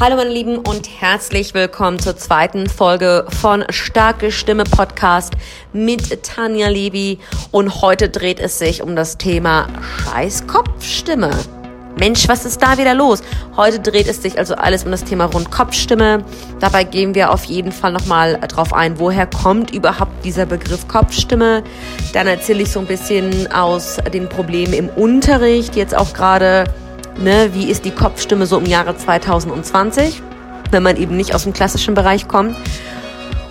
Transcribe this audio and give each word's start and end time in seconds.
Hallo 0.00 0.14
meine 0.14 0.30
Lieben 0.30 0.58
und 0.58 0.88
herzlich 1.00 1.54
willkommen 1.54 1.98
zur 1.98 2.16
zweiten 2.16 2.68
Folge 2.68 3.26
von 3.40 3.64
Starke 3.70 4.30
Stimme 4.30 4.62
Podcast 4.62 5.32
mit 5.72 6.22
Tanja 6.22 6.68
Levi 6.68 7.18
und 7.50 7.82
heute 7.82 8.08
dreht 8.08 8.38
es 8.38 8.60
sich 8.60 8.80
um 8.80 8.94
das 8.94 9.18
Thema 9.18 9.66
Scheiß 10.04 10.46
Kopfstimme. 10.46 11.32
Mensch, 11.98 12.28
was 12.28 12.44
ist 12.44 12.62
da 12.62 12.78
wieder 12.78 12.94
los? 12.94 13.22
Heute 13.56 13.80
dreht 13.80 14.06
es 14.06 14.22
sich 14.22 14.38
also 14.38 14.54
alles 14.54 14.84
um 14.84 14.92
das 14.92 15.02
Thema 15.02 15.24
Rundkopfstimme. 15.24 16.22
Dabei 16.60 16.84
gehen 16.84 17.16
wir 17.16 17.32
auf 17.32 17.42
jeden 17.46 17.72
Fall 17.72 17.90
nochmal 17.90 18.38
drauf 18.46 18.72
ein, 18.72 19.00
woher 19.00 19.26
kommt 19.26 19.72
überhaupt 19.72 20.24
dieser 20.24 20.46
Begriff 20.46 20.86
Kopfstimme. 20.86 21.64
Dann 22.12 22.28
erzähle 22.28 22.62
ich 22.62 22.70
so 22.70 22.78
ein 22.78 22.86
bisschen 22.86 23.52
aus 23.52 23.96
den 24.12 24.28
Problemen 24.28 24.74
im 24.74 24.90
Unterricht, 24.90 25.74
jetzt 25.74 25.96
auch 25.96 26.14
gerade 26.14 26.66
ne, 27.18 27.50
wie 27.52 27.70
ist 27.70 27.84
die 27.84 27.90
Kopfstimme 27.90 28.46
so 28.46 28.58
im 28.58 28.66
Jahre 28.66 28.96
2020, 28.96 30.22
wenn 30.70 30.82
man 30.82 30.96
eben 30.96 31.16
nicht 31.16 31.34
aus 31.34 31.44
dem 31.44 31.52
klassischen 31.52 31.94
Bereich 31.94 32.28
kommt. 32.28 32.56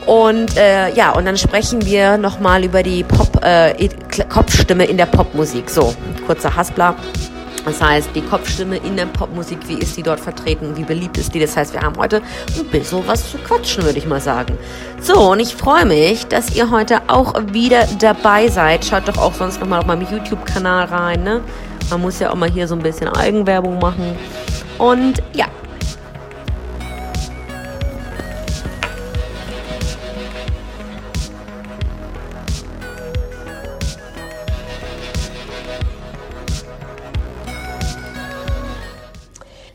Und 0.06 0.56
äh, 0.56 0.94
ja, 0.94 1.12
und 1.12 1.26
dann 1.26 1.38
sprechen 1.38 1.86
wir 1.86 2.18
nochmal 2.18 2.64
über 2.64 2.82
die 2.82 3.04
Pop, 3.04 3.44
äh, 3.44 3.90
Kopfstimme 4.30 4.86
in 4.86 4.96
der 4.96 5.06
Popmusik. 5.06 5.70
So, 5.70 5.94
kurzer 6.26 6.56
Haspler. 6.56 6.96
Das 7.66 7.82
heißt, 7.82 8.12
die 8.16 8.22
Kopfstimme 8.22 8.78
in 8.78 8.96
der 8.96 9.08
Popmusik, 9.08 9.60
wie 9.68 9.74
ist 9.74 9.98
die 9.98 10.04
dort 10.04 10.22
vertreten, 10.22 10.78
wie 10.78 10.86
beliebt 10.86 11.18
ist 11.18 11.36
die? 11.36 11.40
Das 11.42 11.58
heißt, 11.58 11.74
wir 11.74 11.82
haben 11.82 11.98
heute 11.98 12.22
ein 12.58 12.66
bisschen 12.68 13.06
was 13.06 13.30
zu 13.30 13.38
quatschen, 13.40 13.84
würde 13.84 14.00
ich 14.00 14.08
mal 14.08 14.22
sagen. 14.22 14.58
So, 15.02 15.32
und 15.32 15.42
ich 15.42 15.54
freue 15.54 15.86
mich, 15.86 16.26
dass 16.28 16.56
ihr 16.56 16.72
heute 16.72 17.02
auch 17.08 17.34
wieder 17.52 17.86
dabei 18.00 18.48
seid. 18.48 18.86
Schaut 18.86 19.10
doch 19.10 19.18
auch 19.18 19.34
sonst 19.34 19.60
nochmal 19.60 19.80
auf 19.80 19.86
meinem 19.86 20.08
YouTube-Kanal 20.10 20.86
rein, 20.86 21.24
ne? 21.24 21.42
Man 21.90 22.02
muss 22.02 22.20
ja 22.20 22.32
auch 22.32 22.36
mal 22.36 22.50
hier 22.50 22.68
so 22.68 22.76
ein 22.76 22.82
bisschen 22.82 23.08
Eigenwerbung 23.08 23.80
machen. 23.80 24.16
Und 24.78 25.24
ja. 25.34 25.48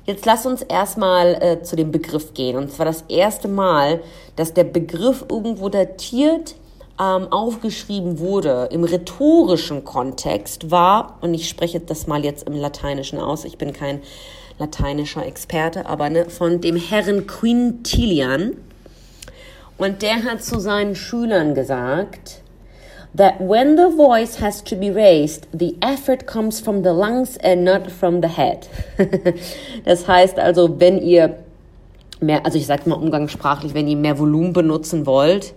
Jetzt 0.04 0.26
lass 0.26 0.44
uns 0.46 0.62
erstmal 0.62 1.34
äh, 1.40 1.62
zu 1.62 1.76
dem 1.76 1.90
Begriff 1.90 2.34
gehen. 2.34 2.56
Und 2.56 2.70
zwar 2.70 2.84
das 2.84 3.04
erste 3.08 3.48
Mal, 3.48 4.02
dass 4.36 4.52
der 4.52 4.64
Begriff 4.64 5.24
irgendwo 5.30 5.68
datiert 5.68 6.54
ähm, 7.02 7.32
aufgeschrieben 7.32 8.18
wurde 8.18 8.68
im 8.70 8.84
rhetorischen 8.84 9.84
Kontext 9.84 10.70
war, 10.70 11.18
und 11.20 11.34
ich 11.34 11.48
spreche 11.48 11.80
das 11.80 12.06
mal 12.06 12.24
jetzt 12.24 12.46
im 12.46 12.54
Lateinischen 12.54 13.18
aus, 13.18 13.44
ich 13.44 13.58
bin 13.58 13.72
kein 13.72 14.00
lateinischer 14.58 15.26
Experte, 15.26 15.86
aber 15.86 16.10
ne, 16.10 16.30
von 16.30 16.60
dem 16.60 16.76
Herrn 16.76 17.26
Quintilian. 17.26 18.52
Und 19.78 20.02
der 20.02 20.22
hat 20.22 20.44
zu 20.44 20.60
seinen 20.60 20.94
Schülern 20.94 21.54
gesagt, 21.54 22.42
that 23.16 23.40
when 23.40 23.76
the 23.76 23.94
voice 23.96 24.40
has 24.40 24.62
to 24.62 24.76
be 24.76 24.94
raised, 24.94 25.48
the 25.52 25.76
effort 25.80 26.26
comes 26.26 26.60
from 26.60 26.84
the 26.84 26.90
lungs 26.90 27.36
and 27.38 27.64
not 27.64 27.90
from 27.90 28.22
the 28.22 28.28
head. 28.28 28.68
das 29.84 30.06
heißt 30.06 30.38
also, 30.38 30.78
wenn 30.78 30.98
ihr 30.98 31.36
mehr, 32.20 32.44
also 32.46 32.58
ich 32.58 32.66
sage 32.66 32.88
mal 32.88 32.96
umgangssprachlich, 32.96 33.74
wenn 33.74 33.88
ihr 33.88 33.96
mehr 33.96 34.18
Volumen 34.18 34.52
benutzen 34.52 35.04
wollt, 35.06 35.54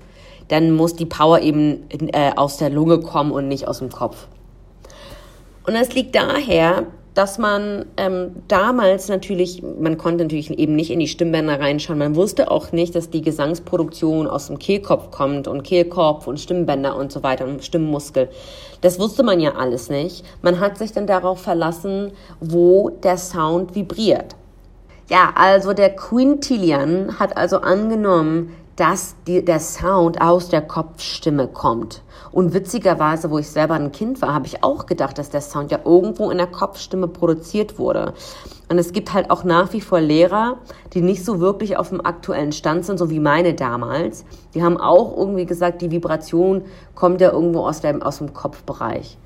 dann 0.47 0.71
muss 0.71 0.95
die 0.95 1.05
Power 1.05 1.39
eben 1.41 1.89
äh, 1.89 2.31
aus 2.35 2.57
der 2.57 2.69
Lunge 2.69 2.99
kommen 2.99 3.31
und 3.31 3.47
nicht 3.47 3.67
aus 3.67 3.79
dem 3.79 3.89
Kopf. 3.89 4.27
Und 5.65 5.73
das 5.73 5.93
liegt 5.93 6.15
daher, 6.15 6.85
dass 7.15 7.37
man 7.37 7.85
ähm, 7.95 8.35
damals 8.49 9.07
natürlich, 9.07 9.63
man 9.63 9.97
konnte 9.97 10.25
natürlich 10.25 10.51
eben 10.51 10.75
nicht 10.75 10.91
in 10.91 10.99
die 10.99 11.07
Stimmbänder 11.07 11.59
reinschauen, 11.59 11.97
man 11.97 12.15
wusste 12.15 12.51
auch 12.51 12.73
nicht, 12.73 12.93
dass 12.93 13.09
die 13.09 13.21
Gesangsproduktion 13.21 14.27
aus 14.27 14.47
dem 14.47 14.59
Kehlkopf 14.59 15.11
kommt 15.11 15.47
und 15.47 15.63
Kehlkopf 15.63 16.27
und 16.27 16.39
Stimmbänder 16.39 16.95
und 16.95 17.11
so 17.11 17.23
weiter 17.23 17.45
und 17.45 17.63
Stimmmuskel. 17.63 18.29
Das 18.81 18.99
wusste 18.99 19.23
man 19.23 19.39
ja 19.39 19.55
alles 19.55 19.89
nicht. 19.89 20.25
Man 20.41 20.59
hat 20.59 20.77
sich 20.77 20.91
dann 20.91 21.07
darauf 21.07 21.41
verlassen, 21.41 22.11
wo 22.41 22.89
der 22.89 23.17
Sound 23.17 23.75
vibriert. 23.75 24.35
Ja, 25.09 25.33
also 25.35 25.73
der 25.73 25.95
Quintilian 25.95 27.17
hat 27.19 27.37
also 27.37 27.59
angenommen, 27.59 28.51
dass 28.75 29.15
die, 29.25 29.43
der 29.43 29.59
Sound 29.59 30.21
aus 30.21 30.49
der 30.49 30.61
Kopfstimme 30.61 31.47
kommt. 31.47 32.01
Und 32.31 32.53
witzigerweise, 32.53 33.31
wo 33.31 33.37
ich 33.37 33.49
selber 33.49 33.75
ein 33.75 33.91
Kind 33.91 34.21
war, 34.21 34.33
habe 34.33 34.47
ich 34.47 34.63
auch 34.63 34.85
gedacht, 34.85 35.17
dass 35.17 35.29
der 35.29 35.41
Sound 35.41 35.71
ja 35.71 35.79
irgendwo 35.85 36.29
in 36.31 36.37
der 36.37 36.47
Kopfstimme 36.47 37.07
produziert 37.07 37.79
wurde. 37.79 38.13
Und 38.67 38.77
es 38.77 38.91
gibt 38.91 39.13
halt 39.13 39.29
auch 39.29 39.43
nach 39.43 39.71
wie 39.73 39.81
vor 39.81 40.01
Lehrer, 40.01 40.57
die 40.93 41.01
nicht 41.01 41.23
so 41.23 41.39
wirklich 41.39 41.77
auf 41.77 41.89
dem 41.89 42.05
aktuellen 42.05 42.51
Stand 42.51 42.85
sind, 42.85 42.97
so 42.97 43.09
wie 43.09 43.19
meine 43.19 43.53
damals. 43.53 44.25
Die 44.53 44.63
haben 44.63 44.77
auch 44.77 45.15
irgendwie 45.15 45.45
gesagt, 45.45 45.81
die 45.81 45.91
Vibration 45.91 46.63
kommt 46.95 47.21
ja 47.21 47.31
irgendwo 47.31 47.65
aus 47.65 47.81
dem, 47.81 48.01
aus 48.01 48.17
dem 48.17 48.33
Kopfbereich. 48.33 49.17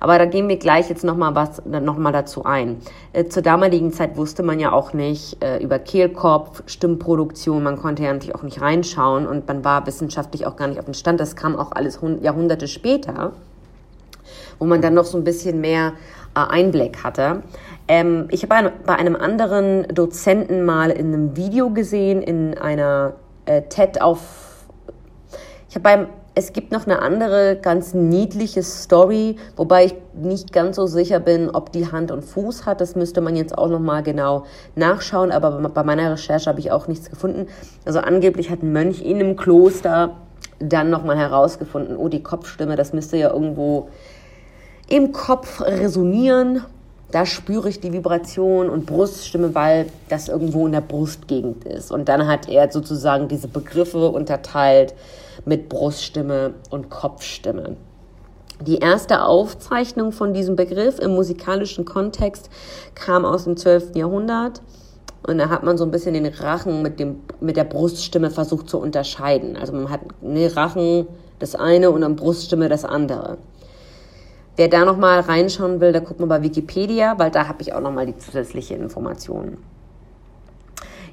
Aber 0.00 0.18
da 0.18 0.24
gehen 0.24 0.48
wir 0.48 0.56
gleich 0.56 0.88
jetzt 0.88 1.04
nochmal 1.04 1.34
was, 1.34 1.62
noch 1.64 1.96
mal 1.96 2.12
dazu 2.12 2.44
ein. 2.44 2.76
Äh, 3.12 3.26
zur 3.26 3.42
damaligen 3.42 3.92
Zeit 3.92 4.16
wusste 4.16 4.42
man 4.42 4.60
ja 4.60 4.72
auch 4.72 4.92
nicht 4.92 5.42
äh, 5.42 5.58
über 5.58 5.78
Kehlkopf, 5.78 6.62
Stimmproduktion, 6.66 7.62
man 7.62 7.76
konnte 7.76 8.02
ja 8.02 8.12
natürlich 8.12 8.34
auch 8.34 8.42
nicht 8.42 8.60
reinschauen 8.60 9.26
und 9.26 9.46
man 9.48 9.64
war 9.64 9.86
wissenschaftlich 9.86 10.46
auch 10.46 10.56
gar 10.56 10.68
nicht 10.68 10.78
auf 10.78 10.84
dem 10.84 10.94
Stand. 10.94 11.20
Das 11.20 11.36
kam 11.36 11.56
auch 11.56 11.72
alles 11.72 12.00
Jahrhunderte 12.22 12.68
später, 12.68 13.32
wo 14.58 14.66
man 14.66 14.80
dann 14.80 14.94
noch 14.94 15.04
so 15.04 15.18
ein 15.18 15.24
bisschen 15.24 15.60
mehr 15.60 15.94
äh, 16.34 16.40
Einblick 16.40 17.02
hatte. 17.04 17.42
Ähm, 17.88 18.28
ich 18.30 18.42
habe 18.48 18.72
bei 18.86 18.96
einem 18.96 19.16
anderen 19.16 19.86
Dozenten 19.88 20.64
mal 20.64 20.90
in 20.90 21.12
einem 21.12 21.36
Video 21.36 21.70
gesehen, 21.70 22.22
in 22.22 22.56
einer 22.56 23.14
äh, 23.46 23.62
TED 23.62 24.00
auf 24.00 24.46
ich 25.68 25.74
habe 25.74 25.82
beim 25.82 26.06
es 26.38 26.52
gibt 26.52 26.70
noch 26.70 26.86
eine 26.86 27.02
andere 27.02 27.58
ganz 27.60 27.94
niedliche 27.94 28.62
Story, 28.62 29.34
wobei 29.56 29.86
ich 29.86 29.94
nicht 30.14 30.52
ganz 30.52 30.76
so 30.76 30.86
sicher 30.86 31.18
bin, 31.18 31.50
ob 31.50 31.72
die 31.72 31.90
Hand 31.90 32.12
und 32.12 32.24
Fuß 32.24 32.64
hat. 32.64 32.80
Das 32.80 32.94
müsste 32.94 33.20
man 33.20 33.34
jetzt 33.34 33.58
auch 33.58 33.66
noch 33.66 33.80
mal 33.80 34.04
genau 34.04 34.44
nachschauen. 34.76 35.32
Aber 35.32 35.50
bei 35.50 35.82
meiner 35.82 36.12
Recherche 36.12 36.48
habe 36.48 36.60
ich 36.60 36.70
auch 36.70 36.86
nichts 36.86 37.10
gefunden. 37.10 37.48
Also 37.84 37.98
angeblich 37.98 38.50
hat 38.50 38.62
ein 38.62 38.72
Mönch 38.72 39.02
in 39.02 39.16
einem 39.18 39.34
Kloster 39.34 40.14
dann 40.60 40.90
noch 40.90 41.02
mal 41.02 41.18
herausgefunden, 41.18 41.96
oh 41.96 42.08
die 42.08 42.22
Kopfstimme, 42.22 42.76
das 42.76 42.92
müsste 42.92 43.16
ja 43.16 43.32
irgendwo 43.32 43.88
im 44.88 45.10
Kopf 45.10 45.60
resonieren. 45.60 46.62
Da 47.10 47.26
spüre 47.26 47.68
ich 47.68 47.80
die 47.80 47.92
Vibration 47.92 48.70
und 48.70 48.86
Bruststimme, 48.86 49.56
weil 49.56 49.86
das 50.08 50.28
irgendwo 50.28 50.66
in 50.66 50.72
der 50.72 50.82
Brustgegend 50.82 51.64
ist. 51.64 51.90
Und 51.90 52.08
dann 52.08 52.28
hat 52.28 52.48
er 52.48 52.70
sozusagen 52.70 53.26
diese 53.26 53.48
Begriffe 53.48 54.08
unterteilt 54.08 54.94
mit 55.44 55.68
Bruststimme 55.68 56.54
und 56.70 56.90
Kopfstimme. 56.90 57.76
Die 58.66 58.78
erste 58.78 59.22
Aufzeichnung 59.22 60.10
von 60.10 60.34
diesem 60.34 60.56
Begriff 60.56 60.98
im 60.98 61.14
musikalischen 61.14 61.84
Kontext 61.84 62.50
kam 62.94 63.24
aus 63.24 63.44
dem 63.44 63.56
12. 63.56 63.94
Jahrhundert. 63.94 64.60
Und 65.26 65.38
da 65.38 65.48
hat 65.48 65.62
man 65.62 65.78
so 65.78 65.84
ein 65.84 65.90
bisschen 65.90 66.14
den 66.14 66.26
Rachen 66.26 66.82
mit, 66.82 66.98
dem, 66.98 67.20
mit 67.40 67.56
der 67.56 67.64
Bruststimme 67.64 68.30
versucht 68.30 68.68
zu 68.68 68.78
unterscheiden. 68.78 69.56
Also 69.56 69.72
man 69.72 69.90
hat 69.90 70.00
ne, 70.22 70.54
Rachen 70.56 71.06
das 71.38 71.54
eine 71.54 71.90
und 71.90 72.00
dann 72.00 72.16
Bruststimme 72.16 72.68
das 72.68 72.84
andere. 72.84 73.38
Wer 74.56 74.68
da 74.68 74.84
nochmal 74.84 75.20
reinschauen 75.20 75.80
will, 75.80 75.92
da 75.92 76.00
guckt 76.00 76.18
man 76.18 76.28
bei 76.28 76.42
Wikipedia, 76.42 77.16
weil 77.18 77.30
da 77.30 77.46
habe 77.46 77.62
ich 77.62 77.72
auch 77.72 77.80
nochmal 77.80 78.06
die 78.06 78.16
zusätzliche 78.16 78.74
Informationen. 78.74 79.58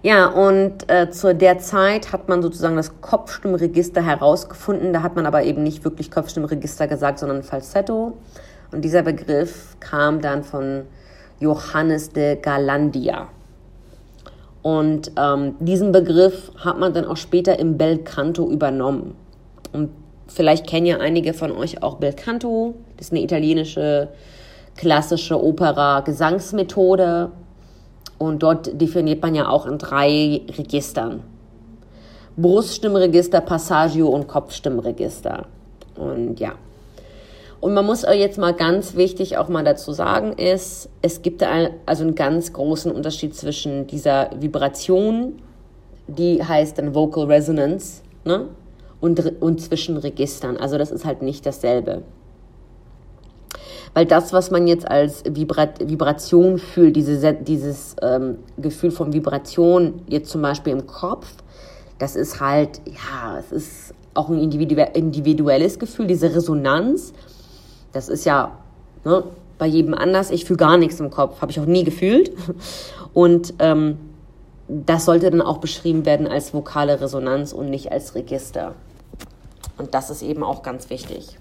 Ja, 0.06 0.28
und 0.28 0.88
äh, 0.88 1.10
zu 1.10 1.34
der 1.34 1.58
Zeit 1.58 2.14
hat 2.14 2.30
man 2.30 2.44
sozusagen 2.44 2.76
das 2.76 3.02
Kopfstimmregister 3.02 4.06
herausgefunden. 4.06 4.94
Da 4.94 5.02
hat 5.02 5.16
man 5.16 5.26
aber 5.26 5.42
eben 5.42 5.64
nicht 5.64 5.84
wirklich 5.84 6.12
Kopfstimmregister 6.12 6.88
gesagt, 6.88 7.18
sondern 7.18 7.42
Falsetto. 7.42 8.16
Und 8.72 8.86
dieser 8.86 9.02
Begriff 9.02 9.76
kam 9.80 10.22
dann 10.22 10.44
von 10.44 10.84
Johannes 11.40 12.12
de 12.12 12.40
Galandia. 12.40 13.30
Und 14.62 15.12
ähm, 15.18 15.56
diesen 15.60 15.92
Begriff 15.92 16.52
hat 16.64 16.78
man 16.78 16.94
dann 16.94 17.06
auch 17.06 17.18
später 17.18 17.58
im 17.58 17.76
Bel 17.80 17.98
Canto 17.98 18.48
übernommen. 18.48 19.16
Und 19.74 19.90
vielleicht 20.28 20.68
kennen 20.68 20.86
ja 20.86 21.00
einige 21.00 21.34
von 21.34 21.52
euch 21.52 21.82
auch 21.82 21.96
Bel 21.96 22.14
Canto. 22.14 22.76
Das 22.98 23.08
ist 23.08 23.12
eine 23.12 23.24
italienische 23.24 24.10
klassische 24.78 25.44
Opera-Gesangsmethode. 25.44 27.32
Und 28.18 28.44
dort 28.44 28.80
definiert 28.80 29.22
man 29.22 29.36
ja 29.36 29.50
auch 29.50 29.66
in 29.66 29.78
drei 29.78 30.42
Registern. 30.58 31.24
Bruststimmregister, 32.38 33.42
Passaggio 33.42 34.08
und 34.08 34.28
Kopfstimmregister. 34.28 35.46
Und 35.96 36.40
ja. 36.40 36.54
Und 37.62 37.74
man 37.74 37.86
muss 37.86 38.04
jetzt 38.04 38.38
mal 38.38 38.54
ganz 38.54 38.96
wichtig 38.96 39.38
auch 39.38 39.48
mal 39.48 39.64
dazu 39.64 39.92
sagen, 39.92 40.34
ist, 40.34 40.90
es 41.02 41.22
gibt 41.22 41.42
also 41.42 42.04
einen 42.04 42.16
ganz 42.16 42.54
großen 42.54 42.92
Unterschied 42.92 43.36
zwischen 43.36 43.88
dieser 43.88 44.30
Vibration, 44.40 45.42
die 46.08 46.44
heißt 46.44 46.78
dann 46.78 46.94
Vocal 46.94 47.26
Resonance, 47.26 48.04
ne? 48.24 48.50
Und, 49.02 49.42
und 49.42 49.62
zwischen 49.62 49.98
Registern. 49.98 50.58
Also 50.58 50.78
das 50.78 50.92
ist 50.92 51.06
halt 51.06 51.22
nicht 51.22 51.46
dasselbe. 51.46 52.04
Weil 53.96 54.06
das, 54.06 54.34
was 54.34 54.52
man 54.52 54.68
jetzt 54.68 54.86
als 54.86 55.24
Vibrat 55.26 55.80
Vibration 55.80 56.60
fühlt, 56.60 56.98
diese, 56.98 57.34
dieses 57.34 57.96
ähm, 58.02 58.40
Gefühl 58.58 58.92
von 58.92 59.14
Vibration, 59.14 60.02
jetzt 60.08 60.30
zum 60.30 60.42
Beispiel 60.42 60.74
im 60.74 60.86
Kopf, 60.86 61.28
das 61.98 62.18
ist 62.18 62.42
halt, 62.42 62.82
ja, 62.86 63.40
es 63.40 63.54
ist 63.54 63.94
auch 64.14 64.28
ein 64.28 64.38
individuelles 64.38 65.80
Gefühl, 65.80 66.08
diese 66.08 66.36
Resonanz. 66.36 67.14
Das 67.94 68.10
ist 68.10 68.26
ja 68.26 68.58
ne, 69.06 69.24
bei 69.58 69.66
jedem 69.66 69.94
anders. 69.94 70.30
Ich 70.30 70.44
fühle 70.44 70.58
gar 70.58 70.76
nichts 70.76 71.00
im 71.00 71.10
Kopf, 71.10 71.42
habe 71.42 71.54
ich 71.54 71.60
auch 71.62 71.66
nie 71.66 71.86
gefühlt. 71.86 72.34
Und 73.14 73.54
ähm, 73.60 73.98
das 74.68 75.06
sollte 75.06 75.32
dann 75.32 75.42
auch 75.42 75.60
beschrieben 75.60 76.06
werden 76.06 76.28
als 76.28 76.54
vokale 76.54 77.00
Resonanz 77.00 77.54
und 77.54 77.70
nicht 77.70 77.92
als 77.92 78.16
Register. 78.16 78.74
Und 79.78 79.94
das 79.94 80.10
ist 80.10 80.22
eben 80.22 80.44
auch 80.44 80.64
ganz 80.64 80.90
wichtig. 80.90 81.38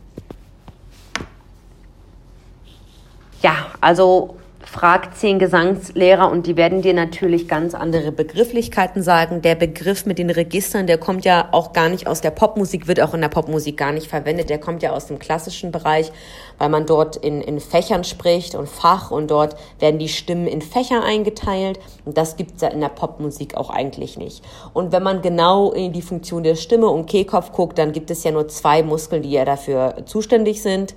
Ja, 3.44 3.66
also 3.82 4.36
frag 4.64 5.14
zehn 5.18 5.38
Gesangslehrer 5.38 6.30
und 6.30 6.46
die 6.46 6.56
werden 6.56 6.80
dir 6.80 6.94
natürlich 6.94 7.46
ganz 7.46 7.74
andere 7.74 8.10
Begrifflichkeiten 8.10 9.02
sagen. 9.02 9.42
Der 9.42 9.54
Begriff 9.54 10.06
mit 10.06 10.18
den 10.18 10.30
Registern, 10.30 10.86
der 10.86 10.96
kommt 10.96 11.26
ja 11.26 11.48
auch 11.52 11.74
gar 11.74 11.90
nicht 11.90 12.06
aus 12.06 12.22
der 12.22 12.30
Popmusik, 12.30 12.88
wird 12.88 13.02
auch 13.02 13.12
in 13.12 13.20
der 13.20 13.28
Popmusik 13.28 13.76
gar 13.76 13.92
nicht 13.92 14.06
verwendet. 14.06 14.48
Der 14.48 14.56
kommt 14.56 14.82
ja 14.82 14.92
aus 14.92 15.08
dem 15.08 15.18
klassischen 15.18 15.72
Bereich, 15.72 16.10
weil 16.56 16.70
man 16.70 16.86
dort 16.86 17.16
in, 17.16 17.42
in 17.42 17.60
Fächern 17.60 18.04
spricht 18.04 18.54
und 18.54 18.66
Fach 18.66 19.10
und 19.10 19.30
dort 19.30 19.56
werden 19.78 19.98
die 19.98 20.08
Stimmen 20.08 20.46
in 20.46 20.62
Fächer 20.62 21.04
eingeteilt. 21.04 21.78
Und 22.06 22.16
das 22.16 22.36
gibt's 22.36 22.62
ja 22.62 22.68
in 22.68 22.80
der 22.80 22.88
Popmusik 22.88 23.58
auch 23.58 23.68
eigentlich 23.68 24.16
nicht. 24.16 24.42
Und 24.72 24.90
wenn 24.90 25.02
man 25.02 25.20
genau 25.20 25.70
in 25.70 25.92
die 25.92 26.00
Funktion 26.00 26.44
der 26.44 26.54
Stimme 26.54 26.88
und 26.88 27.04
Kehlkopf 27.04 27.52
guckt, 27.52 27.76
dann 27.76 27.92
gibt 27.92 28.10
es 28.10 28.24
ja 28.24 28.30
nur 28.30 28.48
zwei 28.48 28.82
Muskeln, 28.82 29.20
die 29.20 29.32
ja 29.32 29.44
dafür 29.44 30.06
zuständig 30.06 30.62
sind. 30.62 30.94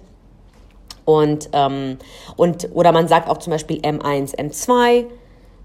Und, 1.07 1.47
ähm, 1.53 1.99
und, 2.35 2.67
oder 2.73 2.91
man 2.91 3.07
sagt 3.07 3.29
auch 3.29 3.37
zum 3.37 3.51
Beispiel 3.51 3.77
M1, 3.77 4.35
M2. 4.35 5.05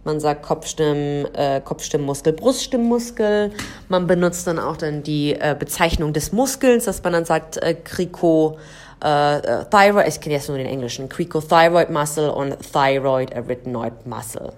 Man 0.04 0.20
sagt 0.20 0.44
Kopfstimmen, 0.44 1.26
äh, 1.34 1.60
Kopfstimmmuskel, 1.64 2.32
Bruststimmmuskel. 2.32 3.50
Man 3.88 4.06
benutzt 4.06 4.46
dann 4.46 4.60
auch 4.60 4.76
dann 4.76 5.02
die 5.02 5.32
äh, 5.34 5.56
Bezeichnung 5.58 6.12
des 6.12 6.30
Muskels, 6.30 6.84
dass 6.84 7.02
man 7.02 7.12
dann 7.12 7.24
sagt 7.24 7.56
äh, 7.56 7.74
Crico, 7.74 8.56
äh, 9.02 9.38
äh, 9.38 9.64
Thyroid, 9.68 10.06
ich 10.06 10.20
kenne 10.20 10.36
jetzt 10.36 10.48
nur 10.48 10.58
den 10.58 10.68
englischen, 10.68 11.08
Cricothyroid 11.08 11.90
Muscle 11.90 12.30
und 12.30 12.56
Thyroid 12.72 13.34
Arytenoid 13.34 14.06
Muscle. 14.06 14.52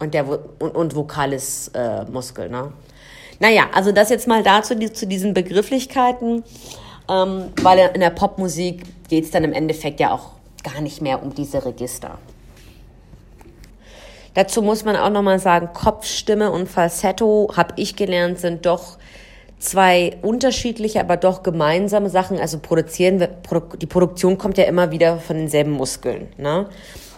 Und 0.00 0.12
der 0.12 0.26
und, 0.28 0.74
und 0.74 0.96
Vokalis 0.96 1.68
äh, 1.68 2.04
Muskel, 2.06 2.48
ne? 2.48 2.72
Naja, 3.38 3.66
also 3.72 3.92
das 3.92 4.10
jetzt 4.10 4.26
mal 4.26 4.42
dazu, 4.42 4.74
die, 4.74 4.92
zu 4.92 5.06
diesen 5.06 5.34
Begrifflichkeiten, 5.34 6.42
ähm, 7.08 7.44
weil 7.62 7.90
in 7.94 8.00
der 8.00 8.10
Popmusik 8.10 8.82
geht 9.12 9.24
es 9.24 9.30
dann 9.30 9.44
im 9.44 9.52
Endeffekt 9.52 10.00
ja 10.00 10.10
auch 10.10 10.30
gar 10.64 10.80
nicht 10.80 11.02
mehr 11.02 11.22
um 11.22 11.34
diese 11.34 11.66
Register. 11.66 12.16
Dazu 14.32 14.62
muss 14.62 14.86
man 14.86 14.96
auch 14.96 15.10
nochmal 15.10 15.38
sagen, 15.38 15.68
Kopfstimme 15.74 16.50
und 16.50 16.66
Falsetto, 16.66 17.50
habe 17.54 17.74
ich 17.76 17.94
gelernt, 17.94 18.38
sind 18.38 18.64
doch 18.64 18.96
zwei 19.58 20.16
unterschiedliche, 20.22 21.00
aber 21.00 21.18
doch 21.18 21.42
gemeinsame 21.42 22.08
Sachen. 22.08 22.40
Also 22.40 22.58
produzieren, 22.58 23.28
die 23.82 23.86
Produktion 23.86 24.38
kommt 24.38 24.56
ja 24.56 24.64
immer 24.64 24.90
wieder 24.92 25.18
von 25.18 25.36
denselben 25.36 25.72
Muskeln. 25.72 26.28
Ne? 26.38 26.70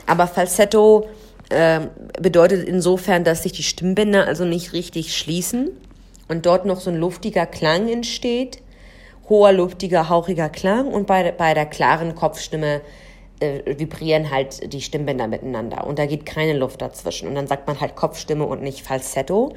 Aber 0.05 0.27
Falsetto 0.27 1.07
äh, 1.51 1.79
bedeutet 2.21 2.67
insofern, 2.67 3.23
dass 3.23 3.45
sich 3.45 3.53
die 3.53 3.63
Stimmbänder 3.63 4.27
also 4.27 4.45
nicht 4.45 4.73
richtig 4.73 5.17
schließen 5.17 5.71
und 6.27 6.45
dort 6.45 6.67
noch 6.67 6.81
so 6.81 6.91
ein 6.91 6.97
luftiger 6.97 7.47
Klang 7.47 7.89
entsteht 7.89 8.64
hoher, 9.29 9.53
luftiger, 9.53 10.09
hauchiger 10.09 10.49
Klang 10.49 10.89
und 10.89 11.07
bei, 11.07 11.33
bei 11.33 11.55
der 11.55 11.67
klaren 11.67 12.15
Kopfstimme 12.15 12.83
äh, 13.41 13.79
vibrieren 13.79 14.31
halt 14.31 14.73
die 14.73 14.81
Stimmbänder 14.81 15.27
miteinander 15.27 15.87
und 15.87 15.99
da 15.99 16.07
geht 16.07 16.27
keine 16.27 16.57
Luft 16.57 16.83
dazwischen 16.83 17.29
und 17.29 17.35
dann 17.35 17.47
sagt 17.47 17.67
man 17.67 17.81
halt 17.81 17.97
Kopfstimme 17.97 18.45
und 18.45 18.63
nicht 18.63 18.83
Falsetto. 18.87 19.55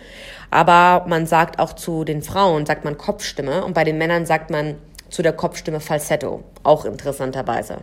Aber 0.50 1.06
man 1.08 1.26
sagt 1.26 1.60
auch 1.60 1.74
zu 1.74 2.04
den 2.04 2.22
Frauen, 2.22 2.66
sagt 2.66 2.86
man 2.86 2.98
Kopfstimme 2.98 3.64
und 3.64 3.74
bei 3.74 3.84
den 3.84 3.98
Männern 3.98 4.26
sagt 4.26 4.50
man 4.50 4.76
zu 5.10 5.22
der 5.22 5.34
Kopfstimme 5.34 5.80
Falsetto, 5.80 6.44
auch 6.64 6.86
interessanterweise. 6.86 7.78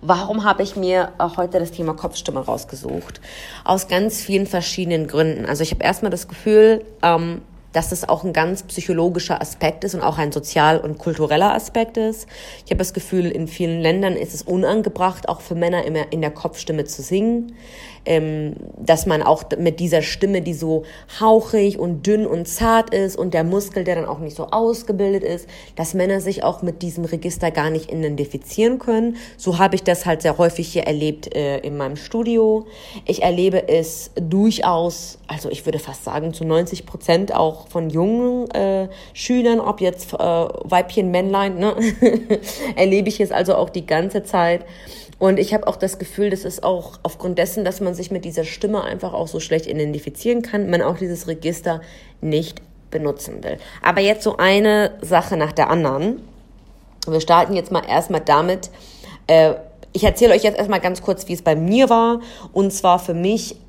Warum 0.00 0.44
habe 0.44 0.62
ich 0.62 0.76
mir 0.76 1.12
heute 1.36 1.58
das 1.58 1.70
Thema 1.70 1.94
Kopfstimme 1.94 2.40
rausgesucht? 2.40 3.20
Aus 3.64 3.88
ganz 3.88 4.20
vielen 4.20 4.46
verschiedenen 4.46 5.06
Gründen. 5.06 5.46
Also 5.46 5.62
ich 5.62 5.70
habe 5.70 5.82
erstmal 5.82 6.10
das 6.10 6.28
Gefühl, 6.28 6.84
ähm, 7.02 7.40
dass 7.74 7.92
es 7.92 8.08
auch 8.08 8.24
ein 8.24 8.32
ganz 8.32 8.62
psychologischer 8.62 9.40
Aspekt 9.40 9.84
ist 9.84 9.94
und 9.94 10.00
auch 10.00 10.16
ein 10.16 10.32
sozial- 10.32 10.80
und 10.80 10.96
kultureller 10.96 11.54
Aspekt 11.54 11.98
ist. 11.98 12.26
Ich 12.64 12.70
habe 12.70 12.78
das 12.78 12.94
Gefühl, 12.94 13.26
in 13.26 13.48
vielen 13.48 13.80
Ländern 13.80 14.14
ist 14.14 14.32
es 14.32 14.42
unangebracht, 14.42 15.28
auch 15.28 15.42
für 15.42 15.54
Männer 15.54 15.84
immer 15.84 16.10
in 16.12 16.22
der 16.22 16.30
Kopfstimme 16.30 16.84
zu 16.84 17.02
singen 17.02 17.54
ähm, 18.06 18.54
dass 18.78 19.06
man 19.06 19.22
auch 19.22 19.44
mit 19.58 19.80
dieser 19.80 20.02
Stimme, 20.02 20.42
die 20.42 20.54
so 20.54 20.84
hauchig 21.20 21.78
und 21.78 22.06
dünn 22.06 22.26
und 22.26 22.46
zart 22.46 22.92
ist 22.92 23.16
und 23.16 23.34
der 23.34 23.44
Muskel, 23.44 23.84
der 23.84 23.96
dann 23.96 24.06
auch 24.06 24.18
nicht 24.18 24.36
so 24.36 24.46
ausgebildet 24.46 25.22
ist, 25.24 25.48
dass 25.76 25.94
Männer 25.94 26.20
sich 26.20 26.42
auch 26.44 26.62
mit 26.62 26.82
diesem 26.82 27.04
Register 27.04 27.50
gar 27.50 27.70
nicht 27.70 27.90
identifizieren 27.90 28.78
können. 28.78 29.16
So 29.36 29.58
habe 29.58 29.74
ich 29.74 29.82
das 29.82 30.06
halt 30.06 30.22
sehr 30.22 30.38
häufig 30.38 30.68
hier 30.68 30.84
erlebt 30.84 31.34
äh, 31.34 31.58
in 31.58 31.76
meinem 31.76 31.96
Studio. 31.96 32.66
Ich 33.06 33.22
erlebe 33.22 33.68
es 33.68 34.10
durchaus, 34.14 35.18
also 35.26 35.50
ich 35.50 35.64
würde 35.64 35.78
fast 35.78 36.04
sagen 36.04 36.34
zu 36.34 36.44
90 36.44 36.86
Prozent 36.86 37.34
auch 37.34 37.68
von 37.68 37.90
jungen 37.90 38.50
äh, 38.50 38.88
Schülern, 39.12 39.60
ob 39.60 39.80
jetzt 39.80 40.12
äh, 40.12 40.16
Weibchen, 40.16 41.10
Männlein, 41.10 41.58
ne? 41.58 41.74
erlebe 42.76 43.08
ich 43.08 43.20
es 43.20 43.32
also 43.32 43.54
auch 43.54 43.70
die 43.70 43.86
ganze 43.86 44.22
Zeit. 44.24 44.64
Und 45.18 45.38
ich 45.38 45.54
habe 45.54 45.66
auch 45.66 45.76
das 45.76 45.98
Gefühl, 45.98 46.30
das 46.30 46.44
ist 46.44 46.62
auch 46.62 46.98
aufgrund 47.02 47.38
dessen, 47.38 47.64
dass 47.64 47.80
man 47.80 47.94
sich 47.94 48.10
mit 48.10 48.24
dieser 48.24 48.44
Stimme 48.44 48.82
einfach 48.82 49.12
auch 49.12 49.28
so 49.28 49.40
schlecht 49.40 49.66
identifizieren 49.66 50.42
kann, 50.42 50.70
man 50.70 50.82
auch 50.82 50.98
dieses 50.98 51.28
Register 51.28 51.80
nicht 52.20 52.60
benutzen 52.90 53.42
will. 53.42 53.58
Aber 53.82 54.00
jetzt 54.00 54.22
so 54.22 54.36
eine 54.36 54.92
Sache 55.00 55.36
nach 55.36 55.52
der 55.52 55.70
anderen. 55.70 56.22
Wir 57.06 57.20
starten 57.20 57.54
jetzt 57.54 57.70
mal 57.70 57.84
erstmal 57.86 58.20
damit, 58.20 58.70
äh, 59.26 59.54
ich 59.92 60.02
erzähle 60.02 60.34
euch 60.34 60.42
jetzt 60.42 60.58
erstmal 60.58 60.80
ganz 60.80 61.02
kurz, 61.02 61.28
wie 61.28 61.34
es 61.34 61.42
bei 61.42 61.54
mir 61.54 61.88
war. 61.88 62.20
Und 62.52 62.72
zwar 62.72 62.98
für 62.98 63.14
mich 63.14 63.52
ich 63.52 63.63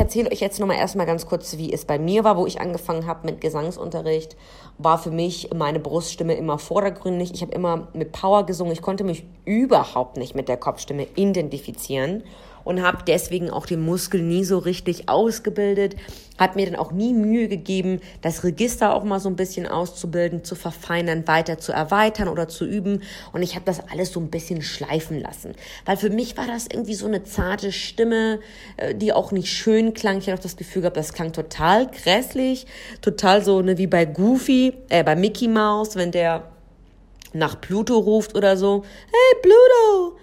erzähle 0.00 0.32
euch 0.32 0.40
jetzt 0.40 0.58
nochmal 0.58 0.78
erstmal 0.78 1.06
ganz 1.06 1.26
kurz, 1.26 1.56
wie 1.56 1.72
es 1.72 1.84
bei 1.84 1.98
mir 1.98 2.24
war, 2.24 2.36
wo 2.36 2.46
ich 2.46 2.60
angefangen 2.60 3.06
habe 3.06 3.26
mit 3.26 3.40
Gesangsunterricht. 3.40 4.36
War 4.78 4.98
für 4.98 5.10
mich 5.10 5.50
meine 5.54 5.78
Bruststimme 5.78 6.34
immer 6.34 6.58
vordergründig. 6.58 7.32
Ich 7.32 7.42
habe 7.42 7.52
immer 7.52 7.88
mit 7.92 8.10
Power 8.10 8.44
gesungen. 8.44 8.72
Ich 8.72 8.82
konnte 8.82 9.04
mich 9.04 9.24
überhaupt 9.44 10.16
nicht 10.16 10.34
mit 10.34 10.48
der 10.48 10.56
Kopfstimme 10.56 11.06
identifizieren 11.14 12.24
und 12.64 12.82
habe 12.82 12.98
deswegen 13.06 13.50
auch 13.50 13.66
den 13.66 13.80
Muskel 13.80 14.22
nie 14.22 14.44
so 14.44 14.58
richtig 14.58 15.08
ausgebildet, 15.08 15.96
hat 16.38 16.56
mir 16.56 16.66
dann 16.66 16.76
auch 16.76 16.92
nie 16.92 17.12
Mühe 17.12 17.48
gegeben, 17.48 18.00
das 18.22 18.44
Register 18.44 18.94
auch 18.94 19.04
mal 19.04 19.20
so 19.20 19.28
ein 19.28 19.36
bisschen 19.36 19.66
auszubilden, 19.66 20.42
zu 20.42 20.54
verfeinern, 20.54 21.28
weiter 21.28 21.58
zu 21.58 21.72
erweitern 21.72 22.28
oder 22.28 22.48
zu 22.48 22.64
üben 22.64 23.02
und 23.32 23.42
ich 23.42 23.54
habe 23.54 23.64
das 23.64 23.80
alles 23.90 24.12
so 24.12 24.20
ein 24.20 24.30
bisschen 24.30 24.62
schleifen 24.62 25.20
lassen, 25.20 25.54
weil 25.84 25.96
für 25.96 26.10
mich 26.10 26.36
war 26.36 26.46
das 26.46 26.66
irgendwie 26.70 26.94
so 26.94 27.06
eine 27.06 27.24
zarte 27.24 27.72
Stimme, 27.72 28.40
äh, 28.76 28.94
die 28.94 29.12
auch 29.12 29.32
nicht 29.32 29.52
schön 29.52 29.94
klang. 29.94 30.18
Ich 30.18 30.26
hatte 30.26 30.38
auch 30.38 30.42
das 30.42 30.56
Gefühl 30.56 30.82
gehabt, 30.82 30.96
das 30.96 31.12
klang 31.12 31.32
total 31.32 31.86
grässlich, 31.88 32.66
total 33.02 33.44
so 33.44 33.60
ne, 33.60 33.78
wie 33.78 33.86
bei 33.86 34.04
Goofy, 34.04 34.72
äh, 34.88 35.04
bei 35.04 35.16
Mickey 35.16 35.48
Mouse, 35.48 35.96
wenn 35.96 36.10
der 36.10 36.44
nach 37.32 37.60
Pluto 37.60 37.98
ruft 37.98 38.34
oder 38.34 38.56
so. 38.56 38.84
Hey 39.06 39.40
Pluto, 39.42 40.16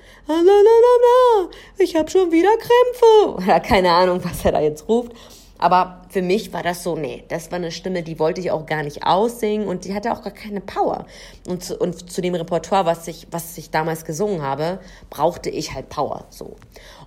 ich 1.78 1.96
habe 1.96 2.10
schon 2.10 2.32
wieder 2.32 2.50
Krämpfe. 2.58 3.44
Oder 3.44 3.60
keine 3.60 3.92
Ahnung, 3.92 4.20
was 4.24 4.44
er 4.44 4.52
da 4.52 4.62
jetzt 4.62 4.88
ruft. 4.88 5.14
Aber 5.60 6.02
für 6.10 6.22
mich 6.22 6.54
war 6.54 6.62
das 6.62 6.84
so, 6.84 6.96
nee, 6.96 7.24
das 7.30 7.52
war 7.52 7.56
eine 7.56 7.72
Stimme, 7.72 8.04
die 8.04 8.20
wollte 8.20 8.42
ich 8.42 8.52
auch 8.52 8.66
gar 8.66 8.84
nicht 8.84 9.04
aussingen 9.06 9.68
und 9.68 9.86
die 9.86 9.94
hatte 9.96 10.12
auch 10.12 10.22
gar 10.22 10.34
keine 10.34 10.62
Power. 10.62 11.06
Und 11.48 11.64
zu, 11.64 11.78
und 11.78 12.12
zu 12.12 12.22
dem 12.22 12.36
Repertoire, 12.36 12.86
was 12.86 13.08
ich, 13.08 13.28
was 13.32 13.58
ich 13.58 13.72
damals 13.72 14.06
gesungen 14.06 14.44
habe, 14.44 14.80
brauchte 15.10 15.50
ich 15.50 15.74
halt 15.74 15.90
Power, 15.90 16.26
so. 16.30 16.58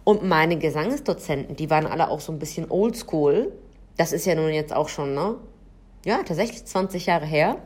Und 0.02 0.24
meine 0.24 0.58
Gesangsdozenten, 0.58 1.54
die 1.54 1.70
waren 1.70 1.86
alle 1.86 2.08
auch 2.08 2.20
so 2.20 2.32
ein 2.32 2.38
bisschen 2.38 2.70
oldschool. 2.70 3.52
Das 3.96 4.12
ist 4.12 4.26
ja 4.26 4.34
nun 4.34 4.50
jetzt 4.50 4.74
auch 4.74 4.88
schon, 4.88 5.14
ne? 5.14 5.36
Ja, 6.04 6.22
tatsächlich 6.24 6.64
20 6.64 7.06
Jahre 7.06 7.26
her 7.26 7.56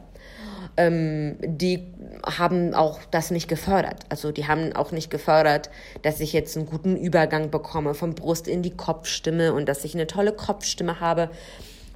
ähm, 0.76 1.36
die 1.40 1.84
haben 2.24 2.74
auch 2.74 3.00
das 3.10 3.30
nicht 3.30 3.48
gefördert. 3.48 4.00
Also 4.08 4.32
die 4.32 4.46
haben 4.46 4.74
auch 4.74 4.92
nicht 4.92 5.10
gefördert, 5.10 5.70
dass 6.02 6.20
ich 6.20 6.32
jetzt 6.32 6.56
einen 6.56 6.66
guten 6.66 6.96
Übergang 6.96 7.50
bekomme 7.50 7.94
von 7.94 8.14
Brust 8.14 8.48
in 8.48 8.62
die 8.62 8.76
Kopfstimme 8.76 9.52
und 9.52 9.68
dass 9.68 9.84
ich 9.84 9.94
eine 9.94 10.06
tolle 10.06 10.32
Kopfstimme 10.32 11.00
habe. 11.00 11.30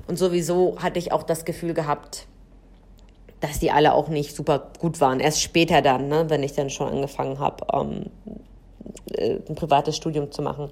Und 0.07 0.19
sowieso 0.19 0.77
hatte 0.81 0.99
ich 0.99 1.13
auch 1.13 1.23
das 1.23 1.45
Gefühl 1.45 1.75
gehabt, 1.75 2.27
dass 3.41 3.59
die 3.59 3.71
alle 3.71 3.93
auch 3.95 4.09
nicht 4.09 4.35
super 4.35 4.71
gut 4.79 5.01
waren. 5.01 5.21
Erst 5.21 5.43
später 5.43 5.83
dann, 5.83 6.09
ne, 6.09 6.29
wenn 6.29 6.43
ich 6.43 6.55
dann 6.55 6.71
schon 6.71 6.89
angefangen 6.89 7.39
habe, 7.39 7.67
ähm, 7.73 8.07
äh, 9.13 9.39
ein 9.49 9.55
privates 9.55 9.97
Studium 9.97 10.31
zu 10.33 10.43
machen. 10.43 10.71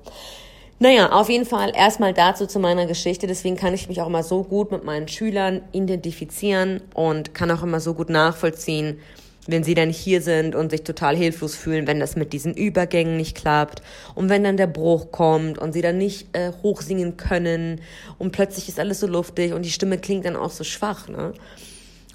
Naja, 0.79 1.11
auf 1.11 1.31
jeden 1.31 1.47
Fall 1.47 1.73
erstmal 1.75 2.13
dazu 2.13 2.47
zu 2.47 2.59
meiner 2.59 2.85
Geschichte. 2.87 3.27
Deswegen 3.27 3.57
kann 3.57 3.73
ich 3.73 3.89
mich 3.89 4.03
auch 4.03 4.09
immer 4.09 4.23
so 4.23 4.43
gut 4.43 4.73
mit 4.73 4.85
meinen 4.85 5.09
Schülern 5.09 5.63
identifizieren 5.73 6.83
und 6.93 7.33
kann 7.33 7.51
auch 7.51 7.63
immer 7.63 7.81
so 7.81 7.95
gut 7.95 8.11
nachvollziehen, 8.11 8.99
wenn 9.47 9.65
sie 9.65 9.75
dann 9.75 9.89
hier 9.89 10.21
sind 10.21 10.55
und 10.55 10.71
sich 10.71 10.83
total 10.83 11.17
hilflos 11.17 11.55
fühlen, 11.55 11.87
wenn 11.87 11.99
das 11.99 12.15
mit 12.15 12.35
diesen 12.35 12.53
Übergängen 12.53 13.17
nicht 13.17 13.37
klappt 13.37 13.81
und 14.15 14.29
wenn 14.29 14.45
dann 14.45 14.59
der 14.59 14.67
Bruch 14.67 15.13
kommt 15.13 15.57
und 15.57 15.73
sie 15.73 15.81
dann 15.81 15.97
nicht 15.97 16.37
äh, 16.37 16.53
hochsingen 16.63 17.17
können 17.17 17.81
und 18.19 18.33
plötzlich 18.33 18.69
ist 18.69 18.79
alles 18.79 19.01
so 19.01 19.07
luftig 19.07 19.55
und 19.55 19.65
die 19.65 19.71
Stimme 19.71 19.97
klingt 19.97 20.27
dann 20.27 20.37
auch 20.37 20.51
so 20.51 20.65
schwach. 20.65 21.09
Ne? 21.09 21.33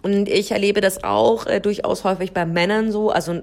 Und 0.04 0.30
ich 0.30 0.52
erlebe 0.52 0.82
das 0.82 1.04
auch 1.04 1.48
äh, 1.48 1.62
durchaus 1.62 2.04
häufig 2.04 2.32
bei 2.32 2.46
Männern 2.46 2.92
so. 2.92 3.10
Also 3.10 3.42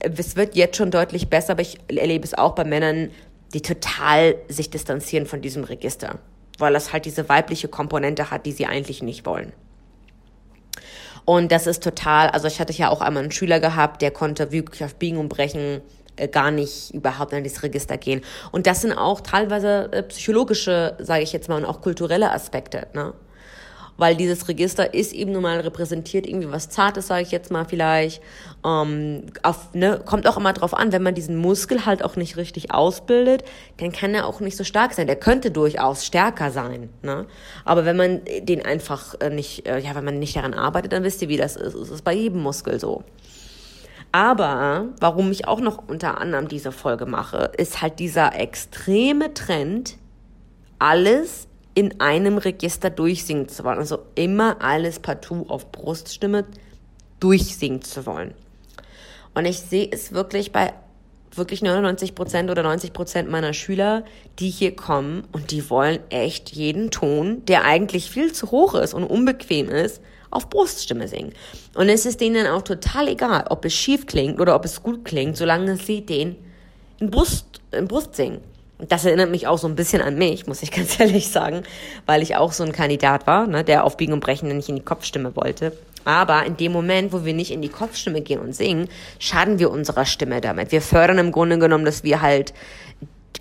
es 0.00 0.36
wird 0.36 0.56
jetzt 0.56 0.76
schon 0.76 0.90
deutlich 0.90 1.28
besser, 1.28 1.52
aber 1.52 1.62
ich 1.62 1.78
erlebe 1.88 2.24
es 2.24 2.34
auch 2.34 2.54
bei 2.54 2.64
Männern, 2.64 3.10
die 3.54 3.62
total 3.62 4.36
sich 4.48 4.70
distanzieren 4.70 5.26
von 5.26 5.40
diesem 5.40 5.64
Register, 5.64 6.18
weil 6.58 6.72
das 6.72 6.92
halt 6.92 7.04
diese 7.04 7.28
weibliche 7.28 7.68
Komponente 7.68 8.30
hat, 8.30 8.46
die 8.46 8.52
sie 8.52 8.66
eigentlich 8.66 9.02
nicht 9.02 9.24
wollen. 9.26 9.52
Und 11.24 11.52
das 11.52 11.66
ist 11.66 11.82
total, 11.82 12.28
also 12.28 12.48
ich 12.48 12.58
hatte 12.58 12.72
ja 12.72 12.88
auch 12.88 13.02
einmal 13.02 13.22
einen 13.22 13.32
Schüler 13.32 13.60
gehabt, 13.60 14.00
der 14.00 14.10
konnte 14.10 14.50
wirklich 14.50 14.82
auf 14.82 14.94
Biegen 14.94 15.18
und 15.18 15.28
Brechen 15.28 15.82
äh, 16.16 16.28
gar 16.28 16.50
nicht 16.50 16.94
überhaupt 16.94 17.32
in 17.32 17.44
dieses 17.44 17.62
Register 17.62 17.98
gehen. 17.98 18.22
Und 18.50 18.66
das 18.66 18.80
sind 18.80 18.92
auch 18.92 19.20
teilweise 19.20 19.92
äh, 19.92 20.02
psychologische, 20.04 20.96
sage 20.98 21.22
ich 21.22 21.32
jetzt 21.32 21.48
mal, 21.48 21.56
und 21.56 21.64
auch 21.64 21.80
kulturelle 21.80 22.32
Aspekte. 22.32 22.86
Ne? 22.94 23.12
Weil 23.98 24.16
dieses 24.16 24.48
Register 24.48 24.94
ist 24.94 25.12
eben 25.12 25.32
nun 25.32 25.42
mal 25.42 25.60
repräsentiert 25.60 26.26
irgendwie 26.26 26.50
was 26.50 26.70
Zartes, 26.70 27.08
sage 27.08 27.22
ich 27.22 27.32
jetzt 27.32 27.50
mal 27.50 27.64
vielleicht. 27.64 28.22
Ähm, 28.64 29.26
auf, 29.42 29.74
ne, 29.74 30.00
kommt 30.04 30.26
auch 30.26 30.36
immer 30.36 30.52
drauf 30.52 30.72
an, 30.72 30.92
wenn 30.92 31.02
man 31.02 31.14
diesen 31.14 31.36
Muskel 31.36 31.84
halt 31.84 32.04
auch 32.04 32.14
nicht 32.16 32.36
richtig 32.36 32.72
ausbildet, 32.72 33.42
dann 33.78 33.92
kann 33.92 34.14
er 34.14 34.26
auch 34.26 34.40
nicht 34.40 34.56
so 34.56 34.62
stark 34.64 34.94
sein. 34.94 35.08
Der 35.08 35.16
könnte 35.16 35.50
durchaus 35.50 36.06
stärker 36.06 36.52
sein, 36.52 36.88
ne? 37.02 37.26
Aber 37.64 37.84
wenn 37.84 37.96
man 37.96 38.20
den 38.42 38.64
einfach 38.64 39.16
äh, 39.20 39.30
nicht, 39.30 39.66
äh, 39.68 39.80
ja, 39.80 39.94
wenn 39.96 40.04
man 40.04 40.20
nicht 40.20 40.36
daran 40.36 40.54
arbeitet, 40.54 40.92
dann 40.92 41.02
wisst 41.02 41.20
ihr, 41.20 41.28
wie 41.28 41.36
das 41.36 41.56
ist. 41.56 41.74
Es 41.74 41.90
ist 41.90 42.04
bei 42.04 42.14
jedem 42.14 42.40
Muskel 42.40 42.78
so. 42.78 43.02
Aber 44.12 44.86
warum 45.00 45.32
ich 45.32 45.48
auch 45.48 45.60
noch 45.60 45.88
unter 45.88 46.20
anderem 46.20 46.46
diese 46.46 46.70
Folge 46.70 47.04
mache, 47.04 47.50
ist 47.58 47.82
halt 47.82 47.98
dieser 47.98 48.34
extreme 48.34 49.34
Trend, 49.34 49.96
alles 50.78 51.47
in 51.78 52.00
einem 52.00 52.38
Register 52.38 52.90
durchsingen 52.90 53.48
zu 53.48 53.62
wollen. 53.62 53.78
Also 53.78 54.00
immer 54.16 54.56
alles 54.60 54.98
partout 54.98 55.46
auf 55.48 55.70
Bruststimme 55.70 56.44
durchsingen 57.20 57.82
zu 57.82 58.04
wollen. 58.04 58.34
Und 59.32 59.44
ich 59.44 59.60
sehe 59.60 59.88
es 59.88 60.10
wirklich 60.10 60.50
bei 60.50 60.74
wirklich 61.30 61.62
99 61.62 62.16
Prozent 62.16 62.50
oder 62.50 62.64
90 62.64 62.92
Prozent 62.92 63.30
meiner 63.30 63.52
Schüler, 63.52 64.02
die 64.40 64.50
hier 64.50 64.74
kommen 64.74 65.22
und 65.30 65.52
die 65.52 65.70
wollen 65.70 66.00
echt 66.10 66.50
jeden 66.50 66.90
Ton, 66.90 67.44
der 67.46 67.64
eigentlich 67.64 68.10
viel 68.10 68.32
zu 68.32 68.50
hoch 68.50 68.74
ist 68.74 68.92
und 68.92 69.04
unbequem 69.04 69.68
ist, 69.68 70.02
auf 70.30 70.50
Bruststimme 70.50 71.06
singen. 71.06 71.32
Und 71.76 71.88
es 71.88 72.06
ist 72.06 72.20
denen 72.20 72.48
auch 72.48 72.62
total 72.62 73.06
egal, 73.06 73.44
ob 73.50 73.64
es 73.64 73.72
schief 73.72 74.06
klingt 74.06 74.40
oder 74.40 74.56
ob 74.56 74.64
es 74.64 74.82
gut 74.82 75.04
klingt, 75.04 75.36
solange 75.36 75.76
sie 75.76 76.04
den 76.04 76.34
in 76.98 77.12
Brust, 77.12 77.60
in 77.70 77.86
Brust 77.86 78.16
singen. 78.16 78.40
Das 78.78 79.04
erinnert 79.04 79.30
mich 79.30 79.48
auch 79.48 79.58
so 79.58 79.66
ein 79.66 79.74
bisschen 79.74 80.02
an 80.02 80.16
mich, 80.16 80.46
muss 80.46 80.62
ich 80.62 80.70
ganz 80.72 80.98
ehrlich 81.00 81.28
sagen, 81.28 81.62
weil 82.06 82.22
ich 82.22 82.36
auch 82.36 82.52
so 82.52 82.64
ein 82.64 82.72
Kandidat 82.72 83.26
war, 83.26 83.46
ne, 83.46 83.64
der 83.64 83.84
auf 83.84 83.96
Biegen 83.96 84.12
und 84.12 84.20
Brechen 84.20 84.48
nicht 84.56 84.68
in 84.68 84.76
die 84.76 84.84
Kopfstimme 84.84 85.34
wollte. 85.34 85.72
Aber 86.04 86.46
in 86.46 86.56
dem 86.56 86.72
Moment, 86.72 87.12
wo 87.12 87.24
wir 87.24 87.34
nicht 87.34 87.50
in 87.50 87.60
die 87.60 87.68
Kopfstimme 87.68 88.22
gehen 88.22 88.40
und 88.40 88.54
singen, 88.54 88.88
schaden 89.18 89.58
wir 89.58 89.70
unserer 89.70 90.06
Stimme 90.06 90.40
damit. 90.40 90.72
Wir 90.72 90.80
fördern 90.80 91.18
im 91.18 91.32
Grunde 91.32 91.58
genommen, 91.58 91.84
dass 91.84 92.02
wir 92.02 92.22
halt 92.22 92.54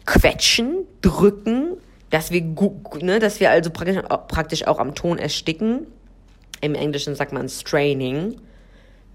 quetschen, 0.06 0.86
drücken, 1.01 1.77
dass 2.10 2.32
wir, 2.32 2.41
ne, 3.01 3.20
dass 3.20 3.39
wir 3.39 3.51
also 3.51 3.70
praktisch, 3.70 4.01
praktisch 4.27 4.67
auch 4.67 4.79
am 4.79 4.96
Ton 4.96 5.17
ersticken. 5.17 5.88
Im 6.60 6.75
Englischen 6.75 7.15
sagt 7.15 7.32
man 7.32 7.48
straining. 7.48 8.36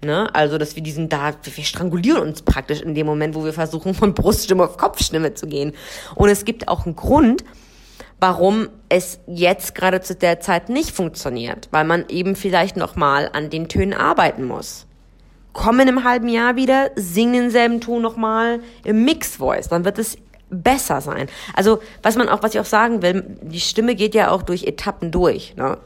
Ne? 0.03 0.33
Also, 0.33 0.57
dass 0.57 0.75
wir 0.75 0.83
diesen 0.83 1.09
da, 1.09 1.33
wir 1.43 1.63
strangulieren 1.63 2.21
uns 2.21 2.41
praktisch 2.41 2.81
in 2.81 2.95
dem 2.95 3.05
Moment, 3.05 3.35
wo 3.35 3.43
wir 3.43 3.53
versuchen, 3.53 3.93
von 3.93 4.13
Bruststimme 4.13 4.63
auf 4.63 4.77
Kopfstimme 4.77 5.33
zu 5.33 5.47
gehen. 5.47 5.73
Und 6.15 6.29
es 6.29 6.45
gibt 6.45 6.67
auch 6.67 6.85
einen 6.85 6.95
Grund, 6.95 7.43
warum 8.19 8.69
es 8.89 9.19
jetzt 9.27 9.75
gerade 9.75 10.01
zu 10.01 10.15
der 10.15 10.39
Zeit 10.39 10.69
nicht 10.69 10.91
funktioniert, 10.91 11.67
weil 11.71 11.83
man 11.83 12.05
eben 12.09 12.35
vielleicht 12.35 12.77
nochmal 12.77 13.29
an 13.33 13.49
den 13.49 13.67
Tönen 13.67 13.93
arbeiten 13.93 14.45
muss. 14.45 14.85
Komm 15.51 15.79
in 15.81 15.87
einem 15.87 16.03
halben 16.03 16.29
Jahr 16.29 16.55
wieder, 16.55 16.91
sing 16.95 17.33
denselben 17.33 17.79
Ton 17.79 18.01
nochmal 18.01 18.61
im 18.83 19.03
Mix 19.03 19.35
Voice, 19.35 19.67
dann 19.67 19.85
wird 19.85 19.99
es 19.99 20.17
besser 20.49 21.01
sein. 21.01 21.27
Also, 21.53 21.79
was 22.01 22.15
man 22.15 22.29
auch, 22.29 22.43
was 22.43 22.53
ich 22.53 22.59
auch 22.59 22.65
sagen 22.65 23.01
will, 23.01 23.37
die 23.41 23.59
Stimme 23.59 23.95
geht 23.95 24.15
ja 24.15 24.31
auch 24.31 24.41
durch 24.41 24.63
Etappen 24.63 25.11
durch, 25.11 25.55
ne? 25.55 25.77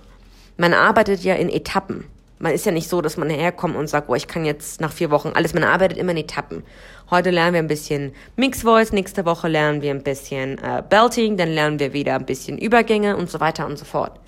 Man 0.58 0.74
arbeitet 0.74 1.24
ja 1.24 1.36
in 1.36 1.50
Etappen. 1.50 2.06
Man 2.40 2.54
ist 2.54 2.66
ja 2.66 2.72
nicht 2.72 2.90
so, 2.90 3.02
dass 3.02 3.18
man 3.18 3.30
herkommt 3.30 3.76
und 3.76 3.88
sagt, 3.88 4.10
oh, 4.10 4.16
ich 4.16 4.28
kann 4.28 4.46
jetzt 4.46 4.80
nach 4.80 4.92
vier 4.92 5.10
Wochen 5.10 5.30
alles. 5.34 5.54
Man 5.54 5.64
arbeitet 5.64 5.98
immer 5.98 6.12
in 6.12 6.18
Etappen. 6.18 6.64
Heute 7.10 7.32
lernen 7.32 7.54
wir 7.54 7.60
ein 7.60 7.68
bisschen 7.68 8.14
Mix 8.36 8.62
Voice, 8.62 8.92
nächste 8.92 9.26
Woche 9.26 9.48
lernen 9.48 9.82
wir 9.82 9.92
ein 9.92 10.04
bisschen 10.04 10.58
äh, 10.60 10.84
Belting, 10.88 11.38
dann 11.38 11.50
lernen 11.50 11.80
wir 11.80 11.94
wieder 11.94 12.16
ein 12.16 12.26
bisschen 12.26 12.58
Übergänge 12.58 13.18
und 13.18 13.30
so 13.30 13.40
weiter 13.40 13.66
und 13.66 13.80
so 13.80 13.86
fort. 13.86 14.20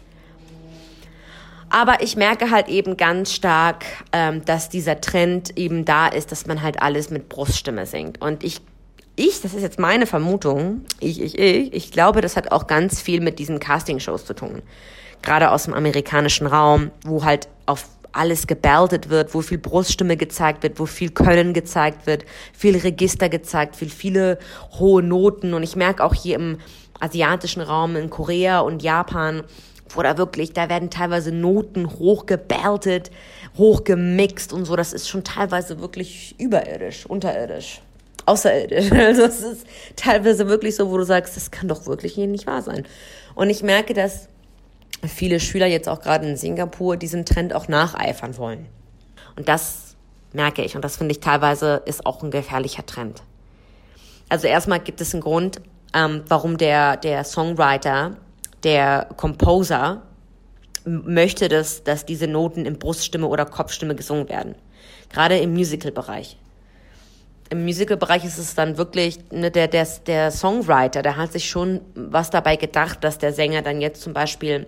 Aber 1.69 2.01
ich 2.01 2.15
merke 2.15 2.49
halt 2.49 2.67
eben 2.67 2.97
ganz 2.97 3.33
stark, 3.33 3.85
ähm, 4.11 4.43
dass 4.45 4.69
dieser 4.69 5.01
Trend 5.01 5.55
eben 5.57 5.85
da 5.85 6.07
ist, 6.07 6.31
dass 6.31 6.47
man 6.47 6.61
halt 6.61 6.81
alles 6.81 7.11
mit 7.11 7.29
Bruststimme 7.29 7.85
singt. 7.85 8.21
Und 8.21 8.43
ich, 8.43 8.61
ich, 9.15 9.41
das 9.41 9.53
ist 9.53 9.61
jetzt 9.61 9.77
meine 9.77 10.07
Vermutung, 10.07 10.85
ich, 10.99 11.21
ich, 11.21 11.37
ich, 11.37 11.73
ich 11.73 11.91
glaube, 11.91 12.21
das 12.21 12.35
hat 12.35 12.51
auch 12.51 12.65
ganz 12.65 13.01
viel 13.01 13.21
mit 13.21 13.37
diesen 13.37 13.59
Castingshows 13.59 14.25
zu 14.25 14.33
tun. 14.33 14.63
Gerade 15.21 15.51
aus 15.51 15.65
dem 15.65 15.73
amerikanischen 15.73 16.47
Raum, 16.47 16.91
wo 17.03 17.23
halt 17.23 17.49
auf 17.65 17.85
alles 18.11 18.47
gebeltet 18.47 19.09
wird, 19.09 19.33
wo 19.33 19.41
viel 19.41 19.57
Bruststimme 19.57 20.17
gezeigt 20.17 20.63
wird, 20.63 20.79
wo 20.79 20.85
viel 20.85 21.11
Können 21.11 21.53
gezeigt 21.53 22.07
wird, 22.07 22.25
viel 22.53 22.77
Register 22.77 23.29
gezeigt 23.29 23.79
wird, 23.79 23.91
viele 23.91 24.39
hohe 24.79 25.03
Noten. 25.03 25.53
Und 25.53 25.63
ich 25.63 25.75
merke 25.75 26.03
auch 26.03 26.13
hier 26.13 26.35
im 26.35 26.57
asiatischen 26.99 27.61
Raum, 27.61 27.95
in 27.95 28.09
Korea 28.09 28.59
und 28.59 28.83
Japan, 28.83 29.43
wo 29.89 30.03
da 30.03 30.17
wirklich, 30.17 30.53
da 30.53 30.69
werden 30.69 30.89
teilweise 30.89 31.31
Noten 31.31 31.89
hochgebeltet, 31.89 33.11
hochgemixt 33.57 34.53
und 34.53 34.65
so. 34.65 34.75
Das 34.75 34.93
ist 34.93 35.07
schon 35.07 35.23
teilweise 35.23 35.79
wirklich 35.79 36.35
überirdisch, 36.39 37.05
unterirdisch, 37.05 37.81
außerirdisch. 38.25 38.91
Also 38.93 39.23
es 39.23 39.41
ist 39.41 39.67
teilweise 39.95 40.47
wirklich 40.47 40.75
so, 40.75 40.91
wo 40.91 40.97
du 40.97 41.03
sagst, 41.03 41.35
das 41.35 41.51
kann 41.51 41.67
doch 41.67 41.85
wirklich 41.87 42.17
nicht 42.17 42.47
wahr 42.47 42.61
sein. 42.61 42.85
Und 43.35 43.49
ich 43.49 43.63
merke, 43.63 43.93
dass 43.93 44.27
viele 45.07 45.39
Schüler 45.39 45.67
jetzt 45.67 45.87
auch 45.87 46.01
gerade 46.01 46.27
in 46.27 46.37
Singapur 46.37 46.97
diesen 46.97 47.25
Trend 47.25 47.53
auch 47.53 47.67
nacheifern 47.67 48.37
wollen. 48.37 48.67
Und 49.35 49.47
das 49.47 49.95
merke 50.33 50.63
ich 50.63 50.75
und 50.75 50.83
das 50.83 50.97
finde 50.97 51.13
ich 51.13 51.19
teilweise 51.19 51.81
ist 51.85 52.05
auch 52.05 52.21
ein 52.23 52.31
gefährlicher 52.31 52.85
Trend. 52.85 53.23
Also 54.27 54.47
erstmal 54.47 54.79
gibt 54.79 55.01
es 55.01 55.13
einen 55.13 55.23
Grund, 55.23 55.61
ähm, 55.93 56.23
warum 56.27 56.57
der, 56.57 56.97
der 56.97 57.23
Songwriter, 57.23 58.17
der 58.63 59.07
Composer 59.15 60.03
möchte, 60.85 61.49
dass, 61.49 61.83
dass 61.83 62.05
diese 62.05 62.27
Noten 62.27 62.65
in 62.65 62.77
Bruststimme 62.77 63.27
oder 63.27 63.45
Kopfstimme 63.45 63.95
gesungen 63.95 64.29
werden. 64.29 64.55
Gerade 65.09 65.37
im 65.39 65.53
Musical-Bereich. 65.53 66.37
Im 67.49 67.63
Musical-Bereich 67.63 68.23
ist 68.25 68.37
es 68.37 68.53
dann 68.53 68.77
wirklich, 68.77 69.17
ne, 69.31 69.49
der, 69.49 69.67
der, 69.67 69.87
der 70.05 70.29
Songwriter, 70.29 71.01
der 71.01 71.17
hat 71.17 71.31
sich 71.31 71.49
schon 71.49 71.81
was 71.95 72.29
dabei 72.29 72.55
gedacht, 72.55 73.03
dass 73.03 73.17
der 73.17 73.33
Sänger 73.33 73.63
dann 73.63 73.81
jetzt 73.81 74.01
zum 74.01 74.13
Beispiel 74.13 74.67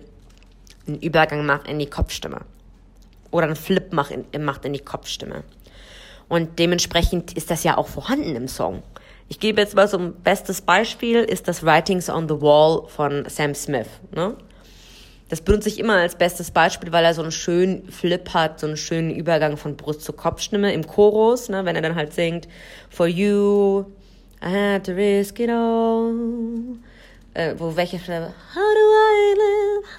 einen 0.86 1.00
Übergang 1.00 1.46
macht 1.46 1.68
in 1.68 1.78
die 1.78 1.86
Kopfstimme. 1.86 2.40
Oder 3.30 3.46
einen 3.46 3.56
Flip 3.56 3.92
macht 3.92 4.10
in, 4.10 4.44
macht 4.44 4.64
in 4.64 4.72
die 4.72 4.80
Kopfstimme. 4.80 5.44
Und 6.28 6.58
dementsprechend 6.58 7.36
ist 7.36 7.50
das 7.50 7.64
ja 7.64 7.76
auch 7.76 7.88
vorhanden 7.88 8.36
im 8.36 8.48
Song. 8.48 8.82
Ich 9.28 9.40
gebe 9.40 9.60
jetzt 9.60 9.74
mal 9.74 9.88
so 9.88 9.98
ein 9.98 10.14
bestes 10.14 10.60
Beispiel, 10.60 11.20
ist 11.20 11.48
das 11.48 11.64
Writings 11.64 12.10
on 12.10 12.28
the 12.28 12.40
Wall 12.40 12.86
von 12.88 13.24
Sam 13.28 13.54
Smith. 13.54 13.88
Ne? 14.14 14.34
Das 15.28 15.40
benutze 15.40 15.68
ich 15.68 15.78
immer 15.78 15.96
als 15.96 16.16
bestes 16.16 16.50
Beispiel, 16.50 16.92
weil 16.92 17.04
er 17.04 17.14
so 17.14 17.22
einen 17.22 17.32
schönen 17.32 17.90
Flip 17.90 18.28
hat, 18.34 18.60
so 18.60 18.66
einen 18.66 18.76
schönen 18.76 19.10
Übergang 19.10 19.56
von 19.56 19.76
Brust 19.76 20.02
zu 20.02 20.12
Kopfstimme 20.12 20.72
im 20.72 20.86
Chorus, 20.86 21.48
ne? 21.48 21.64
wenn 21.64 21.76
er 21.76 21.82
dann 21.82 21.94
halt 21.94 22.12
singt, 22.12 22.48
For 22.90 23.06
you, 23.06 23.86
I 24.42 24.74
had 24.74 24.84
to 24.84 24.92
risk 24.92 25.38
it 25.40 25.48
all 25.48 26.12
äh, 27.34 27.54
wo 27.58 27.74
welche 27.76 27.98
Stelle, 27.98 28.34
How 28.54 28.74
do 28.74 28.91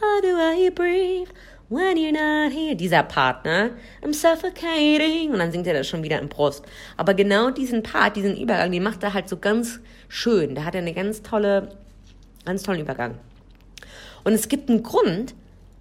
how 0.01 0.21
do 0.21 0.37
I 0.37 0.69
breathe, 0.69 1.29
when 1.69 1.97
you're 1.97 2.11
not 2.11 2.51
here, 2.51 2.75
dieser 2.75 3.03
Part, 3.03 3.45
ne? 3.45 3.71
I'm 4.03 4.13
suffocating. 4.13 5.31
Und 5.31 5.39
dann 5.39 5.51
singt 5.51 5.67
er 5.67 5.73
das 5.73 5.87
schon 5.87 6.03
wieder 6.03 6.19
im 6.19 6.29
Brust. 6.29 6.63
Aber 6.97 7.13
genau 7.13 7.49
diesen 7.49 7.83
Part, 7.83 8.15
diesen 8.15 8.37
Übergang, 8.37 8.71
den 8.71 8.83
macht 8.83 9.03
er 9.03 9.13
halt 9.13 9.29
so 9.29 9.37
ganz 9.37 9.79
schön. 10.07 10.55
Da 10.55 10.65
hat 10.65 10.75
er 10.75 10.81
eine 10.81 10.93
ganz 10.93 11.21
tolle, 11.21 11.69
ganz 12.45 12.63
tollen 12.63 12.81
Übergang. 12.81 13.17
Und 14.23 14.33
es 14.33 14.47
gibt 14.47 14.69
einen 14.69 14.83
Grund, 14.83 15.33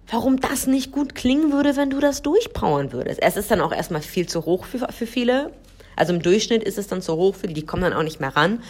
warum 0.09 0.39
das 0.39 0.67
nicht 0.67 0.91
gut 0.91 1.15
klingen 1.15 1.51
würde, 1.51 1.75
wenn 1.75 1.89
du 1.89 1.99
das 1.99 2.21
durchpowern 2.21 2.91
würdest. 2.91 3.21
Es 3.21 3.37
ist 3.37 3.51
dann 3.51 3.61
auch 3.61 3.71
erstmal 3.71 4.01
viel 4.01 4.27
zu 4.27 4.45
hoch 4.45 4.65
für, 4.65 4.87
für 4.91 5.07
viele. 5.07 5.51
Also 5.95 6.13
im 6.13 6.21
Durchschnitt 6.21 6.63
ist 6.63 6.77
es 6.77 6.87
dann 6.87 7.01
zu 7.01 7.15
hoch 7.15 7.35
für 7.35 7.47
die, 7.47 7.53
die 7.53 7.65
kommen 7.65 7.83
dann 7.83 7.93
auch 7.93 8.03
nicht 8.03 8.19
mehr 8.19 8.35
ran. 8.35 8.63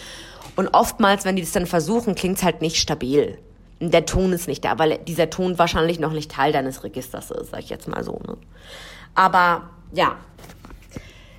Und 0.56 0.68
oftmals, 0.68 1.24
wenn 1.24 1.36
die 1.36 1.42
das 1.42 1.52
dann 1.52 1.66
versuchen, 1.66 2.14
klingt's 2.14 2.42
halt 2.42 2.60
nicht 2.60 2.76
stabil. 2.76 3.38
Der 3.90 4.06
Ton 4.06 4.32
ist 4.32 4.48
nicht 4.48 4.64
da, 4.64 4.78
weil 4.78 4.98
dieser 4.98 5.30
Ton 5.30 5.58
wahrscheinlich 5.58 5.98
noch 5.98 6.12
nicht 6.12 6.30
Teil 6.30 6.52
deines 6.52 6.84
Registers 6.84 7.30
ist, 7.30 7.50
sag 7.50 7.60
ich 7.60 7.70
jetzt 7.70 7.88
mal 7.88 8.04
so. 8.04 8.20
Ne? 8.26 8.36
Aber 9.14 9.62
ja, 9.92 10.16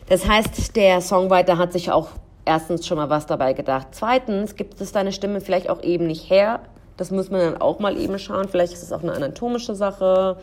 Das 0.08 0.28
heißt, 0.28 0.76
der 0.76 1.02
Songwriter 1.02 1.58
hat 1.58 1.74
sich 1.74 1.92
auch 1.92 2.10
erstens 2.46 2.86
schon 2.86 2.98
mal 2.98 3.10
was 3.10 3.26
dabei 3.26 3.54
gedacht. 3.54 3.88
Zweitens 3.92 4.56
gibt 4.56 4.80
es 4.80 4.92
deine 4.92 5.12
Stimme 5.12 5.42
vielleicht 5.42 5.70
auch 5.70 5.82
eben 5.82 6.06
nicht 6.08 6.30
her. 6.30 6.60
Das 6.96 7.12
muss 7.12 7.32
man 7.32 7.42
dann 7.42 7.62
auch 7.62 7.80
mal 7.80 7.98
eben 7.98 8.20
schauen. 8.20 8.48
Vielleicht 8.48 8.74
ist 8.74 8.84
es 8.84 8.92
auch 8.92 9.02
eine 9.02 9.14
anatomische 9.14 9.76
Sache. 9.76 10.38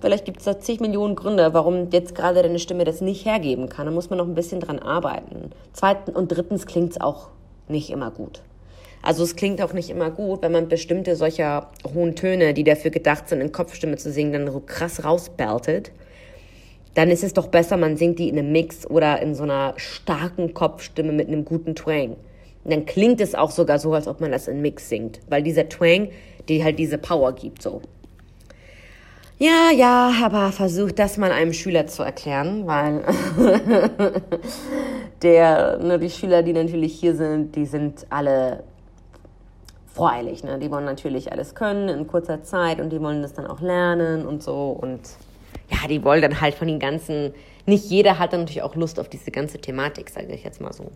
Vielleicht 0.00 0.24
gibt 0.24 0.38
es 0.38 0.44
da 0.44 0.58
zig 0.58 0.80
Millionen 0.80 1.14
Gründe, 1.14 1.54
warum 1.54 1.90
jetzt 1.90 2.14
gerade 2.14 2.42
deine 2.42 2.58
Stimme 2.58 2.84
das 2.84 3.00
nicht 3.00 3.24
hergeben 3.24 3.68
kann. 3.68 3.86
Da 3.86 3.92
muss 3.92 4.10
man 4.10 4.18
noch 4.18 4.26
ein 4.26 4.34
bisschen 4.34 4.60
dran 4.60 4.80
arbeiten. 4.80 5.50
Zweitens 5.72 6.16
und 6.16 6.28
drittens 6.28 6.66
klingt 6.66 6.90
es 6.90 7.00
auch 7.00 7.28
nicht 7.68 7.90
immer 7.90 8.10
gut. 8.10 8.42
Also 9.04 9.22
es 9.22 9.36
klingt 9.36 9.60
auch 9.60 9.74
nicht 9.74 9.90
immer 9.90 10.10
gut, 10.10 10.40
wenn 10.40 10.52
man 10.52 10.68
bestimmte 10.68 11.14
solcher 11.14 11.68
hohen 11.92 12.16
Töne, 12.16 12.54
die 12.54 12.64
dafür 12.64 12.90
gedacht 12.90 13.28
sind, 13.28 13.42
in 13.42 13.52
Kopfstimme 13.52 13.98
zu 13.98 14.10
singen, 14.10 14.32
dann 14.32 14.50
so 14.50 14.60
krass 14.60 15.04
rausbeltet. 15.04 15.92
Dann 16.94 17.10
ist 17.10 17.22
es 17.22 17.34
doch 17.34 17.48
besser, 17.48 17.76
man 17.76 17.98
singt 17.98 18.18
die 18.18 18.30
in 18.30 18.38
einem 18.38 18.50
Mix 18.50 18.86
oder 18.88 19.20
in 19.20 19.34
so 19.34 19.42
einer 19.42 19.74
starken 19.76 20.54
Kopfstimme 20.54 21.12
mit 21.12 21.28
einem 21.28 21.44
guten 21.44 21.74
Twang. 21.74 22.16
Und 22.64 22.72
dann 22.72 22.86
klingt 22.86 23.20
es 23.20 23.34
auch 23.34 23.50
sogar 23.50 23.78
so, 23.78 23.92
als 23.92 24.08
ob 24.08 24.22
man 24.22 24.32
das 24.32 24.48
in 24.48 24.62
Mix 24.62 24.88
singt, 24.88 25.20
weil 25.28 25.42
dieser 25.42 25.68
Twang, 25.68 26.08
die 26.48 26.64
halt 26.64 26.78
diese 26.78 26.96
Power 26.96 27.34
gibt, 27.34 27.60
so. 27.60 27.82
Ja, 29.38 29.70
ja, 29.76 30.12
aber 30.22 30.50
versucht 30.50 30.98
das 30.98 31.18
mal 31.18 31.30
einem 31.30 31.52
Schüler 31.52 31.86
zu 31.88 32.04
erklären, 32.04 32.66
weil 32.66 33.02
der, 35.22 35.76
ne, 35.78 35.98
die 35.98 36.08
Schüler, 36.08 36.42
die 36.42 36.54
natürlich 36.54 36.94
hier 36.94 37.14
sind, 37.14 37.54
die 37.54 37.66
sind 37.66 38.06
alle 38.08 38.62
voreilig. 39.94 40.42
Ne? 40.42 40.58
Die 40.58 40.70
wollen 40.70 40.84
natürlich 40.84 41.32
alles 41.32 41.54
können 41.54 41.88
in 41.88 42.06
kurzer 42.06 42.42
Zeit 42.42 42.80
und 42.80 42.90
die 42.90 43.00
wollen 43.00 43.22
das 43.22 43.32
dann 43.32 43.46
auch 43.46 43.60
lernen 43.60 44.26
und 44.26 44.42
so. 44.42 44.70
Und 44.70 45.00
ja, 45.70 45.88
die 45.88 46.04
wollen 46.04 46.20
dann 46.20 46.40
halt 46.40 46.54
von 46.54 46.66
den 46.66 46.80
ganzen. 46.80 47.32
Nicht 47.66 47.88
jeder 47.88 48.18
hat 48.18 48.32
dann 48.32 48.40
natürlich 48.40 48.62
auch 48.62 48.74
Lust 48.74 49.00
auf 49.00 49.08
diese 49.08 49.30
ganze 49.30 49.58
Thematik, 49.58 50.10
sage 50.10 50.34
ich 50.34 50.44
jetzt 50.44 50.60
mal 50.60 50.72
so. 50.72 50.90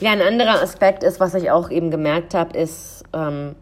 Ja, 0.00 0.12
ein 0.12 0.22
anderer 0.22 0.62
Aspekt 0.62 1.02
ist, 1.02 1.20
was 1.20 1.34
ich 1.34 1.50
auch 1.50 1.70
eben 1.70 1.90
gemerkt 1.90 2.34
habe, 2.34 2.56
ist, 2.58 3.04
ähm, 3.12 3.54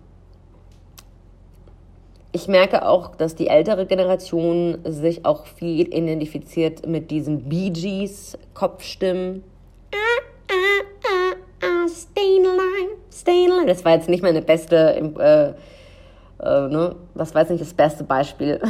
ich 2.33 2.49
merke 2.49 2.87
auch, 2.89 3.15
dass 3.15 3.35
die 3.35 3.49
ältere 3.49 3.85
Generation 3.87 4.79
sich 4.85 5.25
auch 5.27 5.45
viel 5.47 5.95
identifiziert 5.95 6.87
mit 6.87 7.11
diesen 7.11 7.49
Bee 7.49 7.71
Gees 7.71 8.39
Kopfstimmen. 8.55 9.45
Stay 11.89 12.39
alive, 12.39 12.97
stay 13.13 13.47
alive. 13.51 13.67
Das 13.67 13.85
war 13.85 13.93
jetzt 13.93 14.09
nicht 14.09 14.23
meine 14.23 14.41
beste, 14.41 14.97
äh, 14.97 15.49
äh, 16.43 16.69
ne? 16.69 16.97
das 17.15 17.35
war 17.35 17.43
jetzt 17.43 17.51
nicht 17.51 17.61
das 17.61 17.75
beste 17.75 18.03
Beispiel, 18.05 18.61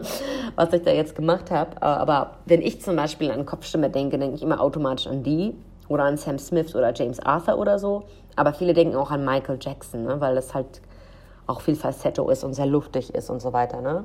was 0.54 0.72
ich 0.72 0.82
da 0.82 0.92
jetzt 0.92 1.16
gemacht 1.16 1.50
habe. 1.50 1.82
Aber 1.82 2.36
wenn 2.46 2.62
ich 2.62 2.80
zum 2.80 2.94
Beispiel 2.94 3.32
an 3.32 3.44
Kopfstimme 3.44 3.90
denke, 3.90 4.18
denke 4.18 4.36
ich 4.36 4.42
immer 4.42 4.60
automatisch 4.60 5.08
an 5.08 5.24
die 5.24 5.54
oder 5.88 6.04
an 6.04 6.16
Sam 6.16 6.38
Smith 6.38 6.74
oder 6.76 6.94
James 6.94 7.18
Arthur 7.18 7.58
oder 7.58 7.80
so. 7.80 8.04
Aber 8.36 8.52
viele 8.52 8.74
denken 8.74 8.94
auch 8.94 9.10
an 9.10 9.24
Michael 9.24 9.58
Jackson, 9.60 10.04
ne? 10.04 10.20
weil 10.20 10.36
das 10.36 10.54
halt 10.54 10.80
auch 11.48 11.60
viel 11.60 11.74
Facetto 11.74 12.28
ist 12.30 12.44
und 12.44 12.54
sehr 12.54 12.66
luftig 12.66 13.14
ist 13.14 13.30
und 13.30 13.42
so 13.42 13.52
weiter. 13.52 13.80
Ne? 13.80 14.04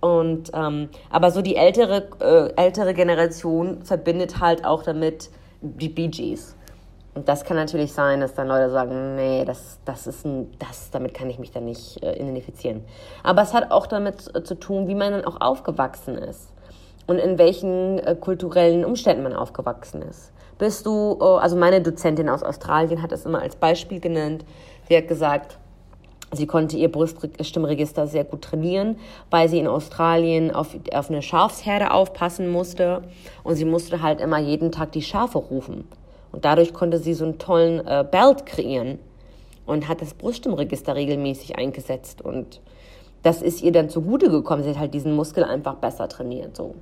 Und 0.00 0.50
ähm, 0.52 0.90
aber 1.08 1.30
so 1.30 1.40
die 1.40 1.56
ältere 1.56 2.08
äh, 2.20 2.52
ältere 2.62 2.92
Generation 2.92 3.82
verbindet 3.82 4.40
halt 4.40 4.66
auch 4.66 4.82
damit 4.82 5.30
die 5.62 5.88
Bee 5.88 6.08
Gees. 6.08 6.56
Und 7.14 7.28
das 7.28 7.44
kann 7.44 7.56
natürlich 7.56 7.92
sein, 7.92 8.20
dass 8.20 8.34
dann 8.34 8.48
Leute 8.48 8.70
sagen, 8.70 9.14
nee, 9.14 9.44
das, 9.44 9.78
das 9.84 10.08
ist 10.08 10.26
ein, 10.26 10.50
das, 10.58 10.90
damit 10.90 11.14
kann 11.14 11.30
ich 11.30 11.38
mich 11.38 11.52
dann 11.52 11.64
nicht 11.64 12.02
äh, 12.02 12.16
identifizieren. 12.16 12.84
Aber 13.22 13.42
es 13.42 13.54
hat 13.54 13.70
auch 13.70 13.86
damit 13.86 14.34
äh, 14.34 14.42
zu 14.42 14.56
tun, 14.56 14.88
wie 14.88 14.96
man 14.96 15.12
dann 15.12 15.24
auch 15.24 15.40
aufgewachsen 15.40 16.18
ist 16.18 16.52
und 17.06 17.18
in 17.18 17.38
welchen 17.38 18.00
äh, 18.00 18.16
kulturellen 18.16 18.84
Umständen 18.84 19.22
man 19.22 19.32
aufgewachsen 19.32 20.02
ist. 20.02 20.32
Bist 20.58 20.86
du, 20.86 21.18
äh, 21.20 21.24
also 21.24 21.56
meine 21.56 21.80
Dozentin 21.80 22.28
aus 22.28 22.42
Australien 22.42 23.00
hat 23.00 23.12
das 23.12 23.24
immer 23.26 23.40
als 23.42 23.54
Beispiel 23.54 24.00
genannt. 24.00 24.44
Sie 24.88 24.96
hat 24.96 25.06
gesagt, 25.06 25.58
Sie 26.34 26.46
konnte 26.46 26.76
ihr 26.76 26.90
Bruststimmregister 26.90 28.06
sehr 28.06 28.24
gut 28.24 28.42
trainieren, 28.42 28.96
weil 29.30 29.48
sie 29.48 29.58
in 29.58 29.66
Australien 29.66 30.50
auf, 30.50 30.76
auf 30.92 31.10
eine 31.10 31.22
Schafsherde 31.22 31.90
aufpassen 31.90 32.48
musste 32.48 33.02
und 33.42 33.56
sie 33.56 33.64
musste 33.64 34.02
halt 34.02 34.20
immer 34.20 34.38
jeden 34.38 34.72
Tag 34.72 34.92
die 34.92 35.02
Schafe 35.02 35.38
rufen. 35.38 35.88
Und 36.32 36.44
dadurch 36.44 36.72
konnte 36.72 36.98
sie 36.98 37.14
so 37.14 37.24
einen 37.24 37.38
tollen 37.38 37.86
äh, 37.86 38.04
Belt 38.08 38.46
kreieren 38.46 38.98
und 39.66 39.88
hat 39.88 40.00
das 40.00 40.14
Bruststimmregister 40.14 40.94
regelmäßig 40.94 41.56
eingesetzt 41.56 42.22
und 42.22 42.60
das 43.22 43.40
ist 43.40 43.62
ihr 43.62 43.72
dann 43.72 43.88
zugute 43.88 44.30
gekommen. 44.30 44.62
Sie 44.62 44.70
hat 44.70 44.78
halt 44.78 44.94
diesen 44.94 45.14
Muskel 45.16 45.44
einfach 45.44 45.76
besser 45.76 46.08
trainiert, 46.08 46.56
so. 46.56 46.74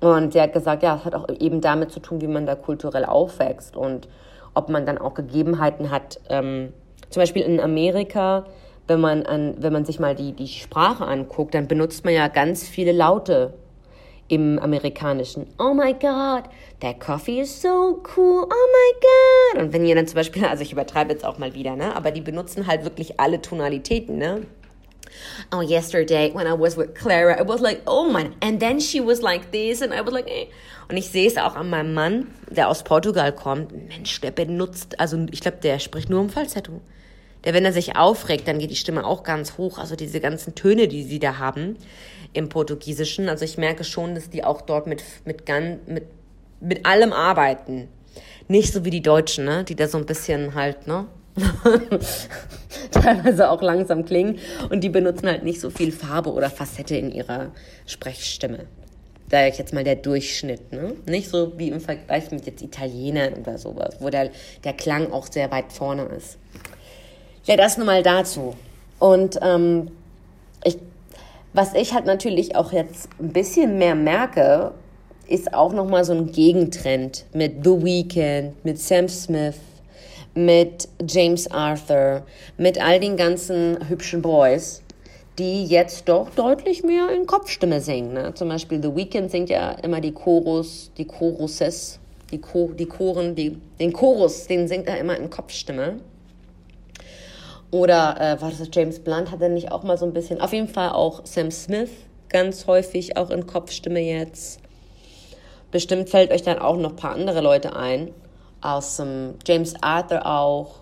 Und 0.00 0.34
sie 0.34 0.40
hat 0.40 0.52
gesagt, 0.52 0.82
ja, 0.82 0.96
es 0.96 1.04
hat 1.06 1.14
auch 1.14 1.26
eben 1.40 1.62
damit 1.62 1.90
zu 1.90 2.00
tun, 2.00 2.20
wie 2.20 2.26
man 2.26 2.44
da 2.44 2.54
kulturell 2.54 3.06
aufwächst 3.06 3.76
und 3.76 4.08
ob 4.52 4.68
man 4.68 4.84
dann 4.84 4.98
auch 4.98 5.14
Gegebenheiten 5.14 5.90
hat, 5.90 6.20
ähm, 6.28 6.72
zum 7.10 7.22
Beispiel 7.22 7.42
in 7.42 7.60
Amerika, 7.60 8.46
wenn 8.86 9.00
man, 9.00 9.26
an, 9.26 9.54
wenn 9.58 9.72
man 9.72 9.84
sich 9.84 9.98
mal 9.98 10.14
die, 10.14 10.32
die 10.32 10.48
Sprache 10.48 11.04
anguckt, 11.04 11.54
dann 11.54 11.68
benutzt 11.68 12.04
man 12.04 12.14
ja 12.14 12.28
ganz 12.28 12.66
viele 12.66 12.92
Laute 12.92 13.54
im 14.28 14.58
Amerikanischen. 14.58 15.46
Oh 15.58 15.72
my 15.72 15.92
God, 15.92 16.44
that 16.80 17.00
coffee 17.00 17.40
is 17.40 17.62
so 17.62 18.02
cool. 18.16 18.44
Oh 18.44 18.68
my 18.72 19.00
God. 19.00 19.62
Und 19.62 19.72
wenn 19.72 19.84
ihr 19.86 19.94
dann 19.94 20.06
zum 20.06 20.16
Beispiel, 20.16 20.44
also 20.46 20.62
ich 20.62 20.72
übertreibe 20.72 21.12
jetzt 21.12 21.24
auch 21.24 21.38
mal 21.38 21.54
wieder, 21.54 21.76
ne? 21.76 21.94
Aber 21.94 22.10
die 22.10 22.20
benutzen 22.20 22.66
halt 22.66 22.84
wirklich 22.84 23.20
alle 23.20 23.40
Tonalitäten, 23.40 24.18
ne? 24.18 24.42
Oh, 25.52 25.62
yesterday 25.62 26.32
when 26.34 26.46
I 26.46 26.58
was 26.58 26.76
with 26.76 26.94
Clara, 26.94 27.40
I 27.40 27.46
was 27.46 27.60
like, 27.60 27.82
oh 27.86 28.10
man. 28.10 28.34
And 28.42 28.60
then 28.60 28.80
she 28.80 29.00
was 29.00 29.22
like 29.22 29.52
this 29.52 29.80
and 29.80 29.92
I 29.92 30.00
was 30.00 30.12
like, 30.12 30.28
eh. 30.28 30.48
Und 30.88 30.96
ich 30.96 31.08
sehe 31.08 31.26
es 31.26 31.36
auch 31.36 31.56
an 31.56 31.68
meinem 31.68 31.94
Mann, 31.94 32.26
der 32.48 32.68
aus 32.68 32.84
Portugal 32.84 33.32
kommt. 33.32 33.72
Mensch, 33.88 34.20
der 34.20 34.30
benutzt, 34.30 35.00
also 35.00 35.26
ich 35.30 35.40
glaube, 35.40 35.58
der 35.62 35.78
spricht 35.78 36.10
nur 36.10 36.20
im 36.20 36.30
Falsetto 36.30 36.80
der, 37.46 37.54
wenn 37.54 37.64
er 37.64 37.72
sich 37.72 37.94
aufregt, 37.96 38.48
dann 38.48 38.58
geht 38.58 38.72
die 38.72 38.76
Stimme 38.76 39.06
auch 39.06 39.22
ganz 39.22 39.56
hoch. 39.56 39.78
Also 39.78 39.94
diese 39.94 40.18
ganzen 40.18 40.56
Töne, 40.56 40.88
die 40.88 41.04
sie 41.04 41.20
da 41.20 41.38
haben 41.38 41.76
im 42.32 42.48
Portugiesischen. 42.48 43.28
Also 43.28 43.44
ich 43.44 43.56
merke 43.56 43.84
schon, 43.84 44.16
dass 44.16 44.28
die 44.28 44.42
auch 44.42 44.62
dort 44.62 44.88
mit, 44.88 45.04
mit, 45.24 45.44
mit, 45.86 46.06
mit 46.60 46.84
allem 46.84 47.12
arbeiten. 47.12 47.86
Nicht 48.48 48.72
so 48.72 48.84
wie 48.84 48.90
die 48.90 49.00
Deutschen, 49.00 49.44
ne? 49.44 49.62
die 49.62 49.76
da 49.76 49.86
so 49.86 49.96
ein 49.96 50.06
bisschen 50.06 50.54
halt, 50.54 50.88
ne? 50.88 51.06
teilweise 52.90 53.50
auch 53.50 53.60
langsam 53.60 54.06
klingen 54.06 54.38
und 54.70 54.82
die 54.82 54.88
benutzen 54.88 55.28
halt 55.28 55.44
nicht 55.44 55.60
so 55.60 55.68
viel 55.68 55.92
Farbe 55.92 56.32
oder 56.32 56.48
Facette 56.48 56.96
in 56.96 57.12
ihrer 57.12 57.52
Sprechstimme. 57.84 58.66
Da 59.28 59.46
ich 59.46 59.58
jetzt 59.58 59.74
mal 59.74 59.84
der 59.84 59.96
Durchschnitt, 59.96 60.72
ne? 60.72 60.94
Nicht 61.06 61.28
so 61.28 61.58
wie 61.58 61.68
im 61.70 61.80
Vergleich 61.80 62.30
mit 62.30 62.46
jetzt 62.46 62.62
Italienern 62.62 63.34
oder 63.34 63.58
sowas, 63.58 63.96
wo 63.98 64.08
der, 64.08 64.30
der 64.62 64.72
Klang 64.72 65.12
auch 65.12 65.26
sehr 65.30 65.50
weit 65.50 65.72
vorne 65.72 66.04
ist. 66.04 66.38
Ja, 67.44 67.56
das 67.56 67.76
nur 67.76 67.86
mal 67.86 68.02
dazu. 68.02 68.54
Und 68.98 69.38
ähm, 69.42 69.90
ich, 70.64 70.78
was 71.52 71.74
ich 71.74 71.92
halt 71.92 72.06
natürlich 72.06 72.56
auch 72.56 72.72
jetzt 72.72 73.08
ein 73.20 73.32
bisschen 73.32 73.78
mehr 73.78 73.94
merke, 73.94 74.72
ist 75.28 75.54
auch 75.54 75.72
nochmal 75.72 76.04
so 76.04 76.12
ein 76.12 76.30
Gegentrend 76.30 77.24
mit 77.32 77.64
The 77.64 77.82
Weeknd, 77.82 78.64
mit 78.64 78.78
Sam 78.78 79.08
Smith, 79.08 79.56
mit 80.34 80.88
James 81.06 81.50
Arthur, 81.50 82.22
mit 82.56 82.80
all 82.80 83.00
den 83.00 83.16
ganzen 83.16 83.88
hübschen 83.88 84.22
Boys, 84.22 84.82
die 85.38 85.66
jetzt 85.66 86.08
doch 86.08 86.30
deutlich 86.30 86.82
mehr 86.82 87.10
in 87.10 87.26
Kopfstimme 87.26 87.80
singen. 87.80 88.14
Ne? 88.14 88.34
Zum 88.34 88.48
Beispiel 88.48 88.82
The 88.82 88.94
Weeknd 88.94 89.30
singt 89.30 89.50
ja 89.50 89.72
immer 89.72 90.00
die 90.00 90.12
Chorus, 90.12 90.90
die 90.96 91.04
Choruses, 91.04 91.98
die, 92.30 92.40
Chor, 92.40 92.72
die 92.72 92.86
Choren, 92.86 93.34
die, 93.34 93.58
den 93.78 93.92
Chorus, 93.92 94.46
den 94.46 94.66
singt 94.66 94.86
er 94.86 94.98
immer 94.98 95.16
in 95.16 95.28
Kopfstimme. 95.28 96.00
Oder 97.70 98.16
äh, 98.20 98.40
war 98.40 98.50
das 98.50 98.68
James 98.72 98.98
Blunt? 99.00 99.30
Hat 99.30 99.42
er 99.42 99.48
nicht 99.48 99.72
auch 99.72 99.82
mal 99.82 99.98
so 99.98 100.06
ein 100.06 100.12
bisschen? 100.12 100.40
Auf 100.40 100.52
jeden 100.52 100.68
Fall 100.68 100.90
auch 100.90 101.26
Sam 101.26 101.50
Smith, 101.50 101.90
ganz 102.28 102.66
häufig 102.66 103.16
auch 103.16 103.30
in 103.30 103.46
Kopfstimme 103.46 104.00
jetzt. 104.00 104.60
Bestimmt 105.70 106.08
fällt 106.08 106.30
euch 106.30 106.42
dann 106.42 106.58
auch 106.58 106.76
noch 106.76 106.90
ein 106.90 106.96
paar 106.96 107.14
andere 107.14 107.40
Leute 107.40 107.76
ein. 107.76 108.12
Aus 108.62 108.98
ähm, 108.98 109.34
James 109.46 109.74
Arthur 109.82 110.24
auch. 110.24 110.76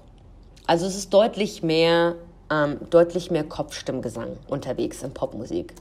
Also 0.67 0.87
es 0.87 0.95
ist 0.95 1.13
deutlich 1.13 1.63
mehr, 1.63 2.15
ähm, 2.51 2.79
deutlich 2.91 3.31
mehr 3.31 3.45
Kopfstimmgesang 3.45 4.37
unterwegs 4.49 5.03
in 5.03 5.13
Popmusik. 5.13 5.75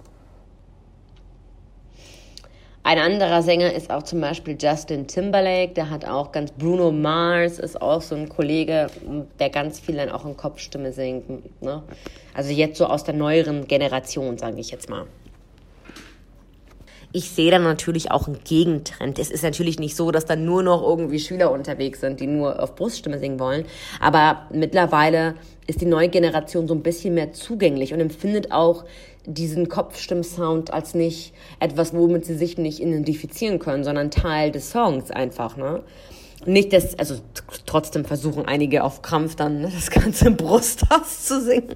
Ein 2.85 2.99
anderer 2.99 3.41
Sänger 3.41 3.71
ist 3.71 3.89
auch 3.89 4.03
zum 4.03 4.19
Beispiel 4.19 4.57
Justin 4.59 5.07
Timberlake, 5.07 5.73
der 5.73 5.89
hat 5.89 6.03
auch 6.05 6.33
ganz, 6.33 6.51
Bruno 6.51 6.91
Mars 6.91 7.57
ist 7.57 7.81
auch 7.81 8.01
so 8.01 8.13
ein 8.13 8.27
Kollege, 8.27 8.87
der 9.39 9.49
ganz 9.49 9.79
viel 9.79 9.95
dann 9.95 10.09
auch 10.09 10.25
in 10.25 10.35
Kopfstimme 10.35 10.91
singt. 10.91 11.61
Ne? 11.61 11.81
Also 12.33 12.51
jetzt 12.51 12.77
so 12.77 12.85
aus 12.85 13.05
der 13.05 13.13
neueren 13.13 13.67
Generation, 13.67 14.37
sage 14.37 14.59
ich 14.59 14.69
jetzt 14.69 14.89
mal. 14.89 15.05
Ich 17.15 17.29
sehe 17.29 17.51
da 17.51 17.59
natürlich 17.59 18.09
auch 18.09 18.27
einen 18.27 18.43
Gegentrend. 18.43 19.19
Es 19.19 19.29
ist 19.29 19.43
natürlich 19.43 19.77
nicht 19.77 19.95
so, 19.95 20.09
dass 20.09 20.25
da 20.25 20.35
nur 20.35 20.63
noch 20.63 20.81
irgendwie 20.81 21.19
Schüler 21.19 21.51
unterwegs 21.51 22.01
sind, 22.01 22.19
die 22.19 22.25
nur 22.25 22.61
auf 22.61 22.75
Bruststimme 22.75 23.19
singen 23.19 23.39
wollen. 23.39 23.65
Aber 23.99 24.47
mittlerweile 24.51 25.35
ist 25.67 25.81
die 25.81 25.85
neue 25.85 26.09
Generation 26.09 26.67
so 26.67 26.73
ein 26.73 26.81
bisschen 26.81 27.13
mehr 27.13 27.31
zugänglich 27.31 27.93
und 27.93 27.99
empfindet 27.99 28.51
auch 28.51 28.85
diesen 29.25 29.69
Kopfstimmsound 29.69 30.73
als 30.73 30.95
nicht 30.95 31.33
etwas, 31.59 31.93
womit 31.93 32.25
sie 32.25 32.35
sich 32.35 32.57
nicht 32.57 32.81
identifizieren 32.81 33.59
können, 33.59 33.83
sondern 33.83 34.09
Teil 34.09 34.51
des 34.51 34.71
Songs 34.71 35.11
einfach, 35.11 35.55
ne? 35.55 35.83
Nicht, 36.45 36.73
dass, 36.73 36.99
also 36.99 37.15
trotzdem 37.65 38.03
versuchen 38.03 38.45
einige 38.45 38.83
auf 38.83 39.01
Krampf 39.01 39.35
dann 39.35 39.61
das 39.73 39.89
ganze 39.89 40.31
Brust 40.31 40.83
auszusingen. 40.89 41.75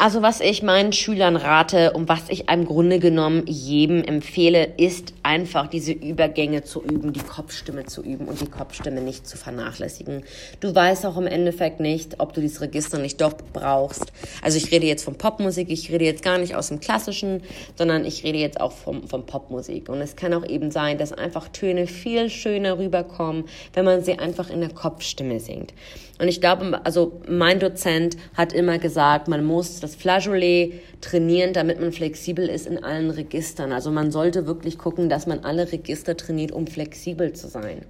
Also 0.00 0.22
was 0.22 0.40
ich 0.40 0.62
meinen 0.62 0.92
Schülern 0.92 1.34
rate 1.34 1.92
und 1.92 2.08
was 2.08 2.28
ich 2.28 2.48
im 2.48 2.66
Grunde 2.66 3.00
genommen 3.00 3.42
jedem 3.48 4.04
empfehle, 4.04 4.74
ist 4.76 5.12
einfach 5.24 5.66
diese 5.66 5.90
Übergänge 5.90 6.62
zu 6.62 6.84
üben, 6.84 7.12
die 7.12 7.18
Kopfstimme 7.18 7.84
zu 7.84 8.04
üben 8.04 8.28
und 8.28 8.40
die 8.40 8.46
Kopfstimme 8.46 9.00
nicht 9.00 9.26
zu 9.26 9.36
vernachlässigen. 9.36 10.22
Du 10.60 10.72
weißt 10.72 11.04
auch 11.04 11.16
im 11.16 11.26
Endeffekt 11.26 11.80
nicht, 11.80 12.20
ob 12.20 12.32
du 12.32 12.40
dieses 12.40 12.60
Register 12.60 12.98
nicht 12.98 13.20
doch 13.20 13.32
brauchst. 13.52 14.12
Also 14.40 14.56
ich 14.56 14.70
rede 14.70 14.86
jetzt 14.86 15.02
von 15.02 15.16
Popmusik, 15.18 15.68
ich 15.68 15.90
rede 15.90 16.04
jetzt 16.04 16.22
gar 16.22 16.38
nicht 16.38 16.54
aus 16.54 16.68
dem 16.68 16.78
Klassischen, 16.78 17.42
sondern 17.76 18.04
ich 18.04 18.22
rede 18.22 18.38
jetzt 18.38 18.60
auch 18.60 18.70
vom, 18.70 19.08
von 19.08 19.26
Popmusik. 19.26 19.88
Und 19.88 20.00
es 20.00 20.14
kann 20.14 20.32
auch 20.32 20.46
eben 20.46 20.70
sein, 20.70 20.98
dass 20.98 21.12
einfach 21.12 21.48
Töne 21.48 21.88
viel 21.88 22.30
schöner 22.30 22.78
rüberkommen, 22.78 23.46
wenn 23.72 23.84
man 23.84 24.04
sie 24.04 24.16
einfach 24.16 24.48
in 24.48 24.60
der 24.60 24.70
Kopfstimme 24.70 25.40
singt. 25.40 25.74
Und 26.18 26.26
ich 26.26 26.40
glaube, 26.40 26.84
also 26.84 27.20
mein 27.28 27.60
Dozent 27.60 28.16
hat 28.34 28.52
immer 28.52 28.78
gesagt, 28.78 29.28
man 29.28 29.44
muss 29.44 29.78
das 29.78 29.94
Flageolet 29.94 30.72
trainieren, 31.00 31.52
damit 31.52 31.80
man 31.80 31.92
flexibel 31.92 32.48
ist 32.48 32.66
in 32.66 32.82
allen 32.82 33.10
Registern. 33.10 33.72
Also 33.72 33.92
man 33.92 34.10
sollte 34.10 34.46
wirklich 34.46 34.78
gucken, 34.78 35.08
dass 35.08 35.26
man 35.26 35.40
alle 35.44 35.70
Register 35.70 36.16
trainiert, 36.16 36.50
um 36.50 36.66
flexibel 36.66 37.32
zu 37.34 37.46
sein. 37.46 37.82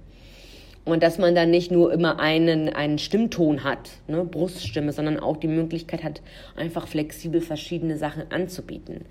Und 0.85 1.03
dass 1.03 1.17
man 1.17 1.35
dann 1.35 1.49
nicht 1.49 1.71
nur 1.71 1.91
immer 1.91 2.19
einen, 2.19 2.69
einen 2.69 2.99
Stimmton 2.99 3.63
hat, 3.63 3.89
ne, 4.07 4.23
Bruststimme, 4.23 4.91
sondern 4.93 5.19
auch 5.19 5.37
die 5.37 5.47
Möglichkeit 5.47 6.03
hat, 6.03 6.21
einfach 6.55 6.87
flexibel 6.87 7.41
verschiedene 7.41 7.97
Sachen 7.97 8.31
anzubieten. 8.31 9.05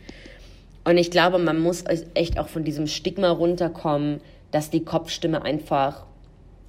Und 0.84 0.96
ich 0.96 1.10
glaube, 1.10 1.38
man 1.38 1.60
muss 1.60 1.84
echt 2.14 2.38
auch 2.38 2.48
von 2.48 2.64
diesem 2.64 2.86
Stigma 2.86 3.30
runterkommen, 3.30 4.20
dass 4.50 4.70
die 4.70 4.84
Kopfstimme 4.84 5.42
einfach 5.42 6.06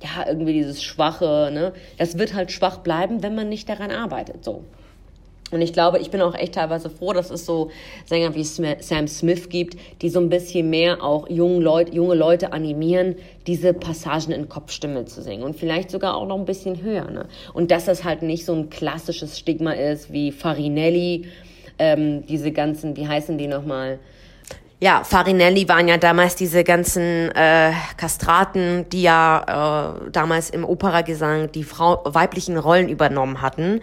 ja, 0.01 0.27
irgendwie 0.27 0.53
dieses 0.53 0.83
Schwache, 0.83 1.49
ne? 1.53 1.73
Das 1.97 2.17
wird 2.17 2.33
halt 2.33 2.51
schwach 2.51 2.77
bleiben, 2.77 3.23
wenn 3.23 3.35
man 3.35 3.49
nicht 3.49 3.67
daran 3.67 3.91
arbeitet, 3.91 4.43
so. 4.43 4.63
Und 5.51 5.61
ich 5.61 5.73
glaube, 5.73 5.99
ich 5.99 6.11
bin 6.11 6.21
auch 6.21 6.35
echt 6.35 6.55
teilweise 6.55 6.89
froh, 6.89 7.13
dass 7.13 7.31
es 7.31 7.45
so 7.45 7.71
Sänger 8.05 8.35
wie 8.35 8.43
Sam 8.43 9.07
Smith 9.07 9.49
gibt, 9.49 9.77
die 10.01 10.09
so 10.09 10.19
ein 10.19 10.29
bisschen 10.29 10.69
mehr 10.69 11.03
auch 11.03 11.27
junge 11.29 11.59
Leute, 11.59 11.93
junge 11.93 12.15
Leute 12.15 12.53
animieren, 12.53 13.15
diese 13.47 13.73
Passagen 13.73 14.31
in 14.31 14.47
Kopfstimme 14.47 15.05
zu 15.05 15.23
singen. 15.23 15.43
Und 15.43 15.55
vielleicht 15.55 15.89
sogar 15.89 16.15
auch 16.15 16.27
noch 16.27 16.37
ein 16.37 16.45
bisschen 16.45 16.81
höher. 16.83 17.09
Ne? 17.09 17.25
Und 17.53 17.71
dass 17.71 17.85
das 17.85 18.03
halt 18.03 18.21
nicht 18.21 18.45
so 18.45 18.53
ein 18.53 18.69
klassisches 18.69 19.39
Stigma 19.39 19.71
ist 19.71 20.13
wie 20.13 20.31
Farinelli, 20.31 21.25
ähm, 21.79 22.25
diese 22.27 22.51
ganzen, 22.51 22.95
wie 22.95 23.07
heißen 23.07 23.37
die 23.37 23.47
nochmal? 23.47 23.99
Ja, 24.79 25.03
Farinelli 25.03 25.67
waren 25.67 25.89
ja 25.89 25.97
damals 25.97 26.35
diese 26.35 26.63
ganzen 26.63 27.31
äh, 27.31 27.73
Kastraten, 27.97 28.87
die 28.89 29.01
ja 29.01 29.97
äh, 30.05 30.11
damals 30.11 30.49
im 30.49 30.63
Operagesang 30.63 31.51
die 31.51 31.65
Frau 31.65 32.01
weiblichen 32.05 32.57
Rollen 32.57 32.87
übernommen 32.87 33.41
hatten. 33.41 33.81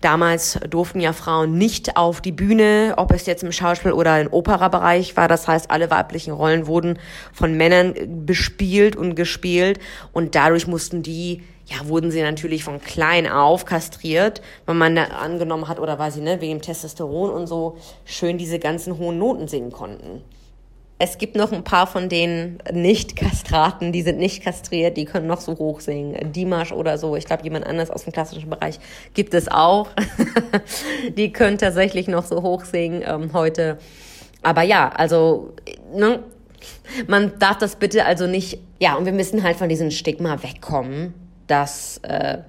Damals 0.00 0.58
durften 0.68 1.00
ja 1.00 1.12
Frauen 1.12 1.58
nicht 1.58 1.96
auf 1.96 2.20
die 2.20 2.32
Bühne, 2.32 2.94
ob 2.96 3.12
es 3.12 3.26
jetzt 3.26 3.42
im 3.42 3.52
Schauspiel 3.52 3.92
oder 3.92 4.20
im 4.20 4.32
Operabereich 4.32 5.16
war. 5.16 5.28
Das 5.28 5.46
heißt, 5.46 5.70
alle 5.70 5.90
weiblichen 5.90 6.32
Rollen 6.32 6.66
wurden 6.66 6.98
von 7.32 7.54
Männern 7.54 7.94
bespielt 8.24 8.96
und 8.96 9.14
gespielt 9.14 9.78
und 10.12 10.34
dadurch 10.34 10.66
mussten 10.66 11.02
die 11.02 11.42
ja, 11.66 11.86
wurden 11.86 12.10
sie 12.10 12.20
natürlich 12.22 12.64
von 12.64 12.80
klein 12.80 13.28
auf 13.28 13.64
kastriert, 13.64 14.42
wenn 14.66 14.76
man 14.76 14.96
da 14.96 15.04
angenommen 15.04 15.68
hat 15.68 15.78
oder 15.78 15.98
weiß 15.98 16.16
ich, 16.16 16.22
ne, 16.22 16.40
wegen 16.40 16.60
Testosteron 16.60 17.30
und 17.30 17.46
so 17.46 17.78
schön 18.04 18.38
diese 18.38 18.58
ganzen 18.58 18.98
hohen 18.98 19.18
Noten 19.18 19.46
singen 19.46 19.70
konnten. 19.70 20.22
Es 21.02 21.16
gibt 21.16 21.34
noch 21.34 21.50
ein 21.50 21.64
paar 21.64 21.86
von 21.86 22.10
den 22.10 22.58
Nicht-Kastraten, 22.70 23.90
die 23.90 24.02
sind 24.02 24.18
nicht 24.18 24.42
kastriert, 24.42 24.98
die 24.98 25.06
können 25.06 25.26
noch 25.26 25.40
so 25.40 25.56
hoch 25.56 25.80
singen. 25.80 26.30
Dimash 26.34 26.72
oder 26.72 26.98
so, 26.98 27.16
ich 27.16 27.24
glaube, 27.24 27.42
jemand 27.42 27.66
anders 27.66 27.90
aus 27.90 28.04
dem 28.04 28.12
klassischen 28.12 28.50
Bereich 28.50 28.78
gibt 29.14 29.32
es 29.32 29.48
auch. 29.48 29.88
die 31.16 31.32
können 31.32 31.56
tatsächlich 31.56 32.06
noch 32.06 32.26
so 32.26 32.42
hoch 32.42 32.66
singen 32.66 33.02
ähm, 33.06 33.32
heute. 33.32 33.78
Aber 34.42 34.60
ja, 34.60 34.90
also, 34.90 35.54
ne, 35.94 36.22
man 37.06 37.32
darf 37.38 37.56
das 37.56 37.76
bitte 37.76 38.04
also 38.04 38.26
nicht, 38.26 38.58
ja, 38.78 38.94
und 38.94 39.06
wir 39.06 39.14
müssen 39.14 39.42
halt 39.42 39.56
von 39.56 39.70
diesem 39.70 39.90
Stigma 39.90 40.42
wegkommen, 40.42 41.14
dass, 41.46 41.96
äh, 42.02 42.40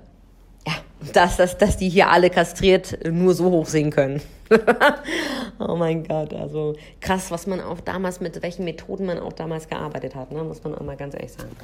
ja, 0.67 0.74
dass, 1.13 1.38
dass, 1.38 1.58
dass 1.58 1.78
die 1.78 1.89
hier 1.89 2.10
alle 2.10 2.30
kastriert 2.30 2.97
nur 3.10 3.34
so 3.34 3.50
hoch 3.52 3.65
singen 3.65 3.91
können. 3.91 4.21
oh 5.60 5.76
mein 5.76 6.04
Gott, 6.04 6.34
also 6.34 6.76
krass, 7.00 7.32
was 7.32 7.47
man 7.47 7.62
auch 7.62 7.80
damals, 7.80 8.19
mit 8.19 8.41
welchen 8.43 8.65
Methoden 8.65 9.06
man 9.06 9.19
auch 9.19 9.34
damals 9.34 9.67
gearbeitet 9.67 10.15
hat, 10.15 10.32
ne? 10.32 10.43
muss 10.43 10.63
man 10.63 10.76
auch 10.76 10.82
mal 10.82 10.97
ganz 10.97 11.13
ehrlich 11.13 11.32
sagen. 11.32 11.56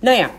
Naja, 0.00 0.30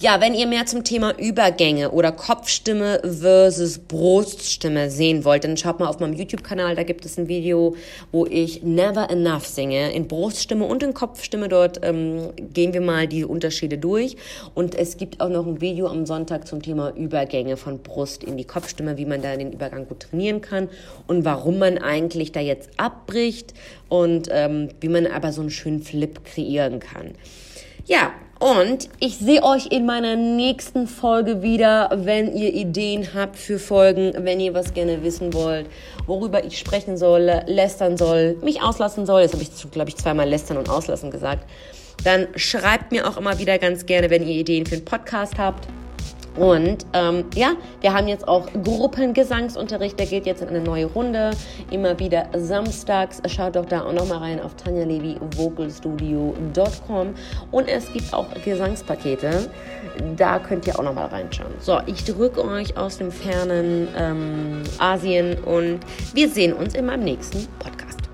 ja, 0.00 0.20
wenn 0.20 0.32
ihr 0.32 0.46
mehr 0.46 0.64
zum 0.64 0.84
Thema 0.84 1.18
Übergänge 1.18 1.90
oder 1.90 2.12
Kopfstimme 2.12 3.00
versus 3.02 3.80
Bruststimme 3.80 4.90
sehen 4.90 5.24
wollt, 5.24 5.42
dann 5.42 5.56
schaut 5.56 5.80
mal 5.80 5.88
auf 5.88 5.98
meinem 5.98 6.12
YouTube-Kanal. 6.12 6.76
Da 6.76 6.84
gibt 6.84 7.04
es 7.04 7.18
ein 7.18 7.26
Video, 7.26 7.74
wo 8.12 8.24
ich 8.24 8.62
Never 8.62 9.10
Enough 9.10 9.46
singe. 9.46 9.90
In 9.92 10.06
Bruststimme 10.06 10.64
und 10.66 10.84
in 10.84 10.94
Kopfstimme. 10.94 11.48
Dort 11.48 11.80
ähm, 11.82 12.28
gehen 12.52 12.72
wir 12.72 12.80
mal 12.80 13.08
die 13.08 13.24
Unterschiede 13.24 13.76
durch. 13.76 14.16
Und 14.54 14.76
es 14.76 14.98
gibt 14.98 15.20
auch 15.20 15.30
noch 15.30 15.44
ein 15.44 15.60
Video 15.60 15.88
am 15.88 16.06
Sonntag 16.06 16.46
zum 16.46 16.62
Thema 16.62 16.94
Übergänge 16.94 17.56
von 17.56 17.80
Brust 17.82 18.22
in 18.22 18.36
die 18.36 18.44
Kopfstimme, 18.44 18.98
wie 18.98 19.06
man 19.06 19.20
da 19.20 19.36
den 19.36 19.52
Übergang 19.52 19.88
gut 19.88 20.00
trainieren 20.00 20.40
kann 20.40 20.68
und 21.08 21.24
warum 21.24 21.58
man 21.58 21.76
eigentlich 21.76 22.30
da 22.30 22.38
jetzt 22.38 22.70
abbricht 22.76 23.52
und 23.88 24.28
ähm, 24.30 24.68
wie 24.80 24.88
man 24.88 25.08
aber 25.08 25.32
so 25.32 25.40
einen 25.40 25.50
schönen 25.50 25.82
Flip 25.82 26.24
kreieren 26.24 26.78
kann. 26.78 27.16
Ja, 27.88 28.12
und 28.38 28.88
ich 29.00 29.18
sehe 29.18 29.42
euch 29.42 29.66
in 29.66 29.84
meiner 29.84 30.14
nächsten 30.14 30.86
Folge 30.86 31.42
wieder, 31.42 31.90
wenn 31.92 32.34
ihr 32.36 32.54
Ideen 32.54 33.14
habt 33.14 33.36
für 33.36 33.58
Folgen, 33.58 34.12
wenn 34.18 34.38
ihr 34.38 34.54
was 34.54 34.74
gerne 34.74 35.02
wissen 35.02 35.34
wollt, 35.34 35.66
worüber 36.06 36.44
ich 36.44 36.58
sprechen 36.58 36.96
soll, 36.96 37.42
lästern 37.46 37.96
soll, 37.96 38.36
mich 38.42 38.62
auslassen 38.62 39.06
soll. 39.06 39.22
Das 39.22 39.32
habe 39.32 39.42
ich, 39.42 39.70
glaube 39.70 39.88
ich, 39.88 39.96
zweimal 39.96 40.28
lästern 40.28 40.56
und 40.56 40.68
auslassen 40.68 41.10
gesagt. 41.10 41.48
Dann 42.04 42.28
schreibt 42.36 42.92
mir 42.92 43.08
auch 43.08 43.16
immer 43.16 43.38
wieder 43.38 43.58
ganz 43.58 43.86
gerne, 43.86 44.08
wenn 44.08 44.26
ihr 44.26 44.36
Ideen 44.36 44.66
für 44.66 44.76
einen 44.76 44.84
Podcast 44.84 45.36
habt. 45.36 45.66
Und 46.38 46.86
ähm, 46.92 47.24
ja, 47.34 47.54
wir 47.80 47.92
haben 47.92 48.06
jetzt 48.08 48.28
auch 48.28 48.46
Gruppengesangsunterricht, 48.64 49.98
der 49.98 50.06
geht 50.06 50.24
jetzt 50.26 50.42
in 50.42 50.48
eine 50.48 50.60
neue 50.60 50.86
Runde, 50.86 51.30
immer 51.70 51.98
wieder 51.98 52.26
samstags. 52.36 53.20
Schaut 53.26 53.56
doch 53.56 53.66
da 53.66 53.84
auch 53.84 53.92
nochmal 53.92 54.18
rein 54.18 54.40
auf 54.40 54.54
tanjalevi-vocalstudio.com 54.56 57.14
und 57.50 57.68
es 57.68 57.92
gibt 57.92 58.14
auch 58.14 58.26
Gesangspakete, 58.44 59.50
da 60.16 60.38
könnt 60.38 60.64
ihr 60.66 60.78
auch 60.78 60.84
nochmal 60.84 61.06
reinschauen. 61.06 61.54
So, 61.60 61.80
ich 61.86 62.04
drücke 62.04 62.44
euch 62.44 62.76
aus 62.76 62.98
dem 62.98 63.10
fernen 63.10 63.88
ähm, 63.96 64.62
Asien 64.78 65.38
und 65.38 65.80
wir 66.14 66.28
sehen 66.28 66.52
uns 66.52 66.74
in 66.74 66.84
meinem 66.86 67.04
nächsten 67.04 67.48
Podcast. 67.58 68.07